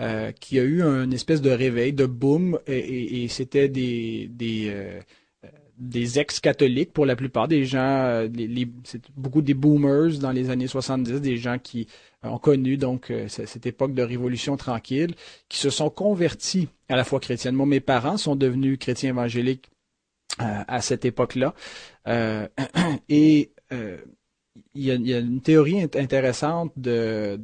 Euh, 0.00 0.32
qu'il 0.32 0.56
y 0.56 0.60
a 0.60 0.64
eu 0.64 0.82
une 0.82 1.12
espèce 1.12 1.42
de 1.42 1.50
réveil, 1.50 1.92
de 1.92 2.06
boom, 2.06 2.58
et, 2.66 3.22
et, 3.22 3.28
c'était 3.28 3.68
des, 3.68 4.26
des 4.30 5.00
des 5.82 6.20
ex-catholiques 6.20 6.92
pour 6.92 7.06
la 7.06 7.16
plupart, 7.16 7.48
des 7.48 7.64
gens, 7.64 8.04
euh, 8.04 8.28
c'est 8.84 9.02
beaucoup 9.16 9.42
des 9.42 9.54
boomers 9.54 10.18
dans 10.20 10.30
les 10.30 10.48
années 10.48 10.68
70, 10.68 11.20
des 11.20 11.36
gens 11.36 11.58
qui 11.58 11.88
ont 12.22 12.38
connu 12.38 12.76
donc 12.76 13.10
euh, 13.10 13.26
cette 13.26 13.66
époque 13.66 13.92
de 13.92 14.02
révolution 14.02 14.56
tranquille, 14.56 15.14
qui 15.48 15.58
se 15.58 15.70
sont 15.70 15.90
convertis 15.90 16.68
à 16.88 16.94
la 16.94 17.02
foi 17.02 17.18
chrétienne. 17.18 17.56
Moi, 17.56 17.66
mes 17.66 17.80
parents 17.80 18.16
sont 18.16 18.36
devenus 18.36 18.78
chrétiens 18.78 19.10
évangéliques 19.10 19.70
euh, 20.40 20.62
à 20.68 20.80
cette 20.80 21.04
époque-là. 21.04 21.52
et 23.08 23.50
il 24.74 24.84
y, 24.84 24.90
a, 24.90 25.18
une 25.18 25.40
théorie 25.40 25.82
intéressante 25.82 26.72
de 26.76 27.36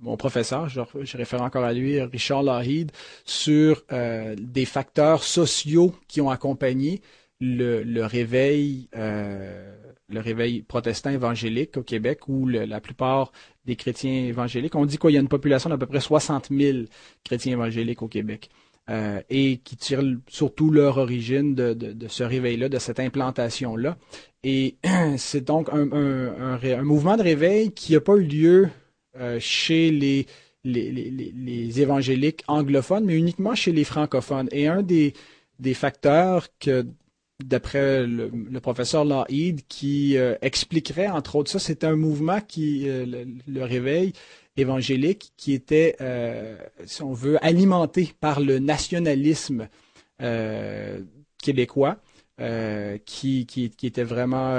mon 0.00 0.16
professeur, 0.16 0.68
je, 0.68 1.16
réfère 1.16 1.42
encore 1.42 1.64
à 1.64 1.72
lui, 1.72 2.00
Richard 2.00 2.42
Lahid, 2.42 2.92
sur 3.24 3.82
euh, 3.92 4.34
des 4.38 4.64
facteurs 4.64 5.22
sociaux 5.22 5.94
qui 6.08 6.20
ont 6.20 6.30
accompagné 6.30 7.02
le, 7.40 8.02
réveil, 8.04 8.88
euh, 8.96 9.74
le 10.08 10.20
réveil 10.20 10.62
protestant 10.62 11.10
évangélique 11.10 11.76
au 11.76 11.82
Québec, 11.82 12.28
où 12.28 12.46
la 12.46 12.80
plupart 12.80 13.32
des 13.64 13.76
chrétiens 13.76 14.24
évangéliques, 14.24 14.74
on 14.74 14.86
dit 14.86 14.98
qu'il 14.98 15.10
y 15.10 15.16
a 15.16 15.20
une 15.20 15.28
population 15.28 15.70
d'à 15.70 15.78
peu 15.78 15.86
près 15.86 16.00
60 16.00 16.48
000 16.50 16.78
chrétiens 17.24 17.52
évangéliques 17.52 18.02
au 18.02 18.08
Québec. 18.08 18.50
Euh, 18.88 19.20
et 19.30 19.58
qui 19.58 19.76
tirent 19.76 20.02
surtout 20.26 20.72
leur 20.72 20.98
origine 20.98 21.54
de, 21.54 21.94
ce 22.08 22.24
réveil-là, 22.24 22.68
de 22.68 22.78
cette 22.78 22.98
implantation-là. 22.98 23.96
Et 24.42 24.78
c'est 25.16 25.44
donc 25.44 25.68
un, 25.70 26.82
mouvement 26.82 27.16
de 27.16 27.22
réveil 27.22 27.70
qui 27.70 27.92
n'a 27.92 28.00
pas 28.00 28.16
eu 28.16 28.24
lieu 28.24 28.68
chez 29.38 29.90
les, 29.90 30.26
évangéliques 31.80 32.42
anglophones, 32.48 33.04
mais 33.04 33.16
uniquement 33.16 33.54
chez 33.54 33.72
les 33.72 33.84
francophones. 33.84 34.48
Et 34.52 34.66
un 34.66 34.82
des, 34.82 35.14
facteurs 35.74 36.48
que, 36.58 36.86
d'après 37.44 38.06
le, 38.06 38.30
professeur 38.60 39.04
Lahid, 39.04 39.62
qui 39.68 40.16
euh, 40.16 40.34
expliquerait 40.42 41.08
entre 41.08 41.36
autres 41.36 41.50
ça, 41.50 41.58
c'était 41.58 41.86
un 41.86 41.96
mouvement 41.96 42.40
qui, 42.40 42.88
euh, 42.88 43.24
le, 43.46 43.64
réveil 43.64 44.12
évangélique, 44.56 45.32
qui 45.36 45.54
était, 45.54 45.96
si 46.84 47.02
on 47.02 47.12
veut, 47.12 47.42
alimenté 47.44 48.12
par 48.20 48.40
le 48.40 48.58
nationalisme 48.58 49.68
québécois. 51.42 51.96
qui, 53.06 53.46
était 53.82 54.04
vraiment 54.04 54.54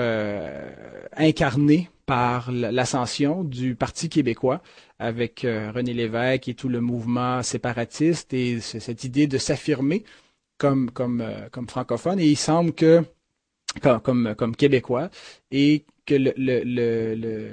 incarné 1.16 1.90
par 2.12 2.52
l'ascension 2.52 3.46
du 3.46 3.74
Parti 3.74 4.10
québécois 4.10 4.62
avec 5.00 5.46
euh, 5.46 5.72
René 5.74 5.94
Lévesque 5.94 6.50
et 6.50 6.56
tout 6.56 6.68
le 6.68 6.82
mouvement 6.82 7.42
séparatiste 7.42 8.34
et 8.34 8.60
cette 8.60 9.06
idée 9.06 9.28
de 9.28 9.38
s'affirmer 9.38 10.04
comme, 10.58 10.92
comme, 10.92 11.22
euh, 11.22 11.48
comme 11.54 11.70
francophone. 11.70 12.20
Et 12.20 12.28
il 12.28 12.36
semble 12.36 12.74
que, 12.74 13.02
comme, 14.04 14.36
comme, 14.38 14.58
québécois, 14.58 15.10
et 15.52 15.86
que 16.06 16.16
le, 16.16 16.34
le, 16.36 16.64
le, 16.66 17.52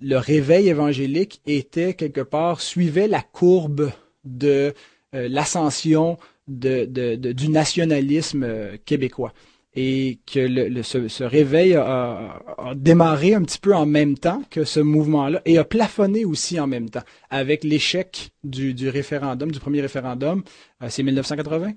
le, 0.00 0.16
réveil 0.16 0.70
évangélique 0.70 1.42
était 1.44 1.92
quelque 1.92 2.22
part, 2.22 2.62
suivait 2.62 3.06
la 3.06 3.20
courbe 3.20 3.92
de 4.24 4.72
euh, 5.14 5.28
l'ascension 5.28 6.16
de, 6.48 6.86
de, 6.86 7.32
du 7.32 7.50
nationalisme 7.50 8.78
québécois. 8.86 9.34
Et 9.74 10.18
que 10.26 10.40
le, 10.40 10.82
ce, 10.82 11.22
réveil 11.22 11.74
a, 11.74 12.42
démarré 12.74 13.34
un 13.34 13.42
petit 13.42 13.58
peu 13.58 13.74
en 13.74 13.86
même 13.86 14.18
temps 14.18 14.42
que 14.50 14.64
ce 14.64 14.80
mouvement-là 14.80 15.42
et 15.44 15.58
a 15.58 15.64
plafonné 15.64 16.24
aussi 16.24 16.58
en 16.58 16.66
même 16.66 16.90
temps 16.90 17.04
avec 17.30 17.62
l'échec 17.62 18.30
du, 18.42 18.74
du, 18.74 18.88
référendum, 18.88 19.52
du 19.52 19.60
premier 19.60 19.80
référendum. 19.80 20.42
Euh, 20.82 20.88
c'est 20.88 21.02
1980, 21.02 21.72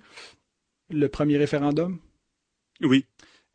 le 0.90 1.08
premier 1.08 1.38
référendum? 1.38 2.00
Oui. 2.82 3.06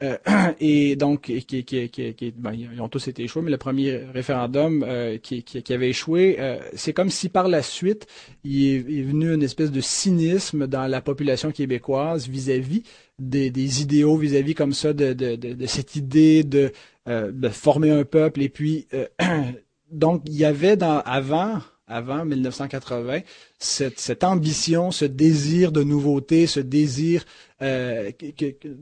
Euh, 0.02 0.16
et 0.60 0.96
donc, 0.96 1.22
qui, 1.22 1.64
qui, 1.64 1.88
qui, 1.90 2.34
ben, 2.36 2.52
ils 2.52 2.80
ont 2.80 2.88
tous 2.88 3.08
été 3.08 3.24
échoués, 3.24 3.42
mais 3.42 3.50
le 3.50 3.58
premier 3.58 3.96
référendum 3.96 4.84
euh, 4.86 5.18
qui, 5.18 5.44
avait 5.70 5.90
échoué, 5.90 6.36
euh, 6.38 6.58
c'est 6.74 6.92
comme 6.92 7.10
si 7.10 7.28
par 7.28 7.48
la 7.48 7.62
suite, 7.62 8.06
il 8.44 8.76
est, 8.76 9.02
venu 9.02 9.34
une 9.34 9.42
espèce 9.42 9.72
de 9.72 9.80
cynisme 9.80 10.66
dans 10.66 10.86
la 10.86 11.00
population 11.00 11.50
québécoise 11.50 12.28
vis-à-vis 12.28 12.84
des, 13.18 13.50
des, 13.50 13.82
idéaux, 13.82 14.16
vis-à-vis 14.16 14.54
comme 14.54 14.72
ça 14.72 14.92
de, 14.92 15.12
de, 15.12 15.34
de, 15.34 15.66
cette 15.66 15.96
idée 15.96 16.44
de, 16.44 16.72
de, 17.06 17.48
former 17.48 17.90
un 17.90 18.04
peuple. 18.04 18.42
Et 18.42 18.48
puis, 18.48 18.86
donc, 19.90 20.22
il 20.26 20.36
y 20.36 20.44
avait 20.44 20.76
dans 20.76 21.00
avant 21.00 21.60
avant 21.88 22.24
1980, 22.24 23.20
cette, 23.58 24.24
ambition, 24.24 24.90
ce 24.90 25.04
désir 25.04 25.72
de 25.72 25.82
nouveauté, 25.82 26.46
ce 26.46 26.60
désir, 26.60 27.24
euh, 27.62 28.10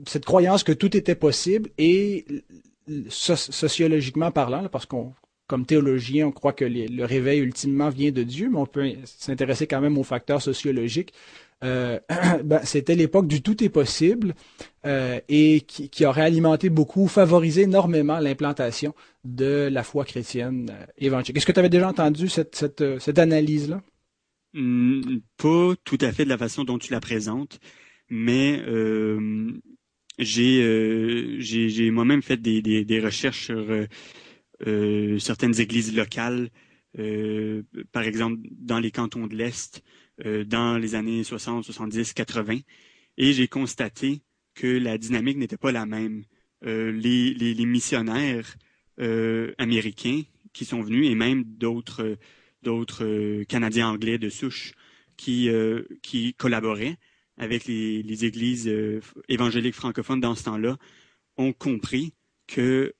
cette 0.05 0.25
croyance 0.25 0.63
que 0.63 0.73
tout 0.73 0.95
était 0.95 1.15
possible 1.15 1.69
et 1.77 2.25
sociologiquement 3.09 4.31
parlant, 4.31 4.67
parce 4.69 4.85
qu'on 4.85 5.13
comme 5.47 5.65
théologien, 5.65 6.27
on 6.27 6.31
croit 6.31 6.51
que 6.51 6.65
le 6.65 7.05
réveil 7.05 7.39
ultimement 7.39 7.89
vient 7.89 8.11
de 8.11 8.23
Dieu, 8.23 8.49
mais 8.51 8.57
on 8.57 8.65
peut 8.65 8.91
s'intéresser 9.05 9.65
quand 9.65 9.79
même 9.79 9.97
aux 9.97 10.03
facteurs 10.03 10.41
sociologiques. 10.41 11.13
Euh, 11.63 11.99
ben, 12.43 12.61
c'était 12.63 12.95
l'époque 12.95 13.27
du 13.27 13.41
tout 13.41 13.63
est 13.63 13.69
possible 13.69 14.35
euh, 14.85 15.19
et 15.27 15.61
qui, 15.61 16.05
aurait 16.05 16.21
alimenté 16.21 16.69
beaucoup, 16.69 17.07
favorisé 17.07 17.63
énormément 17.63 18.19
l'implantation 18.19 18.93
de 19.23 19.67
la 19.71 19.83
foi 19.83 20.05
chrétienne 20.05 20.69
euh, 20.71 20.85
évangélique. 20.97 21.37
Est-ce 21.37 21.45
que 21.45 21.51
tu 21.51 21.59
avais 21.59 21.69
déjà 21.69 21.89
entendu 21.89 22.29
cette, 22.29 22.55
cette, 22.55 23.19
analyse-là? 23.19 23.81
Hmm, 24.53 25.01
pas 25.37 25.73
tout 25.83 25.97
à 26.01 26.11
fait 26.11 26.25
de 26.25 26.29
la 26.29 26.37
façon 26.37 26.63
dont 26.63 26.77
tu 26.77 26.91
la 26.91 26.99
présentes, 26.99 27.59
mais 28.09 28.61
j'ai 30.19 31.91
moi-même 31.91 32.21
fait 32.21 32.37
des, 32.37 32.99
recherches 33.03 33.47
sur 33.47 33.87
certaines 35.19 35.59
églises 35.59 35.95
locales, 35.95 36.49
par 37.91 38.03
exemple 38.03 38.39
dans 38.51 38.79
les 38.79 38.91
cantons 38.91 39.27
de 39.27 39.35
l'Est, 39.35 39.83
dans 40.23 40.77
les 40.77 40.95
années 40.95 41.23
60, 41.23 41.63
70, 41.63 42.13
80, 42.13 42.59
et 43.17 43.33
j'ai 43.33 43.47
constaté 43.47 44.21
que 44.55 44.67
la 44.67 44.97
dynamique 44.97 45.37
n'était 45.37 45.57
pas 45.57 45.71
la 45.71 45.85
même. 45.85 46.23
les, 46.63 47.33
les, 47.33 47.53
les 47.53 47.65
missionnaires 47.65 48.57
euh, 48.99 49.53
américains 49.59 50.23
qui 50.53 50.65
sont 50.65 50.81
venus 50.81 51.07
et 51.07 51.13
même 51.13 51.43
d'autres 51.43 52.17
d'autres 52.63 53.05
euh, 53.05 53.43
Canadiens 53.43 53.89
anglais 53.89 54.17
de 54.17 54.27
souche 54.29 54.73
qui 55.17 55.49
euh, 55.49 55.83
qui 56.01 56.33
collaboraient 56.33 56.97
avec 57.37 57.65
les, 57.65 58.01
les 58.01 58.25
églises 58.25 58.67
évangéliques 59.29 59.75
francophones 59.75 60.19
dans 60.19 60.33
ce 60.33 60.45
temps-là 60.45 60.77
ont 61.37 61.53
compris 61.53 62.15
que 62.47 62.95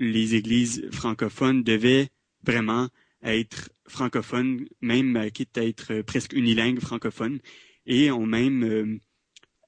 les 0.00 0.34
églises 0.34 0.88
francophones 0.90 1.62
devaient 1.62 2.08
vraiment 2.42 2.88
être 3.22 3.70
francophones, 3.88 4.66
même 4.80 5.30
quitte 5.32 5.56
à 5.58 5.64
être 5.64 6.02
presque 6.02 6.32
unilingues 6.32 6.80
francophones, 6.80 7.38
et 7.86 8.10
ont 8.10 8.26
même 8.26 9.00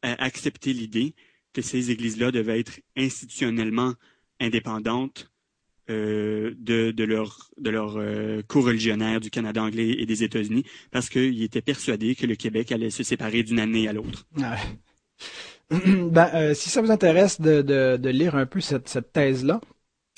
accepté 0.03 0.73
l'idée 0.73 1.15
que 1.53 1.63
ces 1.63 1.91
églises-là 1.91 2.31
devaient 2.31 2.61
être 2.61 2.81
institutionnellement 2.97 3.95
indépendantes 4.41 5.31
euh, 5.91 6.55
de, 6.59 6.93
de, 6.93 7.05
leur, 7.05 7.97
euh, 7.97 8.43
co-religionnaire 8.47 9.19
du 9.19 9.29
Canada 9.29 9.63
anglais 9.63 9.97
et 9.99 10.07
des 10.07 10.23
États-Unis 10.23 10.65
parce 10.93 11.09
qu'ils 11.09 11.43
étaient 11.43 11.63
persuadés 11.63 12.15
que 12.15 12.27
le 12.27 12.37
Québec 12.37 12.71
allait 12.71 12.91
se 12.91 13.03
séparer 13.03 13.43
d'une 13.43 13.59
année 13.59 13.89
à 13.89 13.93
l'autre. 13.93 14.25
ben, 15.71 16.31
euh, 16.35 16.55
si 16.55 16.71
ça 16.71 16.81
vous 16.81 16.93
intéresse 16.93 17.41
de, 17.41 18.09
lire 18.09 18.37
un 18.37 18.47
peu 18.47 18.61
cette 18.61 19.13
thèse-là, 19.13 19.61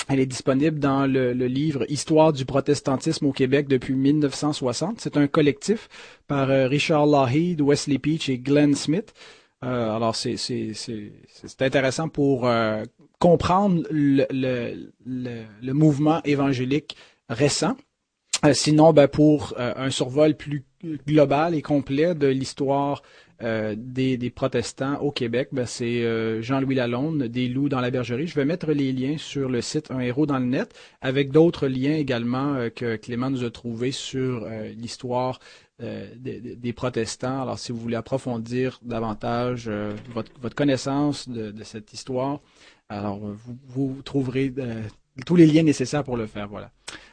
elle 0.08 0.20
est 0.20 0.26
disponible 0.26 0.78
dans 0.78 1.06
le, 1.06 1.32
le, 1.32 1.46
livre 1.46 1.84
Histoire 1.88 2.32
du 2.32 2.44
protestantisme 2.44 3.26
au 3.26 3.32
Québec 3.32 3.68
depuis 3.68 3.94
1960. 3.94 5.00
C'est 5.00 5.16
un 5.16 5.26
collectif 5.26 5.88
par 6.26 6.48
Richard 6.48 7.06
Lougheed, 7.06 7.60
Wesley 7.60 7.98
Peach 7.98 8.28
et 8.28 8.38
Glenn 8.38 8.74
Smith. 8.74 9.14
Euh, 9.64 9.94
alors, 9.94 10.16
c'est 10.16 10.36
intéressant 11.60 12.08
pour 12.08 12.46
euh, 12.46 12.84
comprendre 13.18 13.84
le, 13.90 14.26
le, 14.30 15.44
le, 15.60 15.72
mouvement 15.72 16.20
évangélique 16.24 16.96
récent. 17.28 17.76
Euh, 18.44 18.54
sinon, 18.54 18.92
ben, 18.92 19.08
pour 19.08 19.54
un 19.58 19.90
survol 19.90 20.34
plus 20.36 20.64
global 21.06 21.54
et 21.54 21.62
complet 21.62 22.14
de 22.14 22.26
l'histoire 22.26 23.02
des, 23.40 24.16
des, 24.16 24.30
protestants 24.30 25.00
au 25.00 25.10
Québec, 25.10 25.48
ben, 25.50 25.66
c'est 25.66 26.42
Jean-Louis 26.42 26.76
Lalonde, 26.76 27.24
des 27.24 27.48
loups 27.48 27.68
dans 27.68 27.80
la 27.80 27.90
bergerie. 27.90 28.28
Je 28.28 28.36
vais 28.36 28.44
mettre 28.44 28.70
les 28.70 28.92
liens 28.92 29.16
sur 29.18 29.48
le 29.48 29.60
site 29.60 29.90
Un 29.90 29.98
héros 29.98 30.26
dans 30.26 30.38
le 30.38 30.44
net, 30.44 30.72
avec 31.00 31.32
d'autres 31.32 31.66
liens 31.66 31.94
également 31.94 32.68
que 32.74 32.94
Clément 32.94 33.30
nous 33.30 33.42
a 33.42 33.50
trouvés 33.50 33.90
sur 33.90 34.46
l'histoire 34.76 35.40
euh, 35.82 36.06
des, 36.16 36.72
protestants. 36.72 37.42
Alors, 37.42 37.58
si 37.58 37.72
vous 37.72 37.78
voulez 37.78 37.96
approfondir 37.96 38.78
davantage 38.82 39.64
euh, 39.66 39.96
votre, 40.14 40.54
connaissance 40.54 41.28
de, 41.28 41.52
cette 41.64 41.92
histoire, 41.92 42.40
alors 42.88 43.18
vous, 43.66 44.00
trouverez 44.04 44.52
euh, 44.58 44.82
tous 45.26 45.36
les 45.36 45.46
liens 45.46 45.62
nécessaires 45.62 46.04
pour 46.04 46.16
le 46.16 46.26
faire. 46.26 46.48
Voilà. 46.48 46.70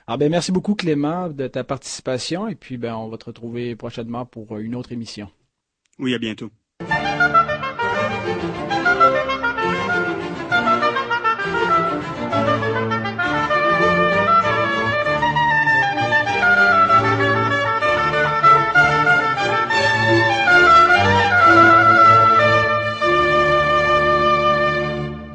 Alors, 0.07 0.17
ben, 0.17 0.29
merci 0.29 0.51
beaucoup 0.51 0.75
Clément 0.75 1.29
de 1.29 1.47
ta 1.47 1.63
participation 1.63 2.47
et 2.47 2.55
puis 2.55 2.77
ben, 2.77 2.95
on 2.95 3.09
va 3.09 3.17
te 3.17 3.25
retrouver 3.25 3.75
prochainement 3.75 4.25
pour 4.25 4.57
une 4.57 4.75
autre 4.75 4.91
émission. 4.91 5.29
Oui, 5.99 6.13
à 6.13 6.17
bientôt. 6.17 6.49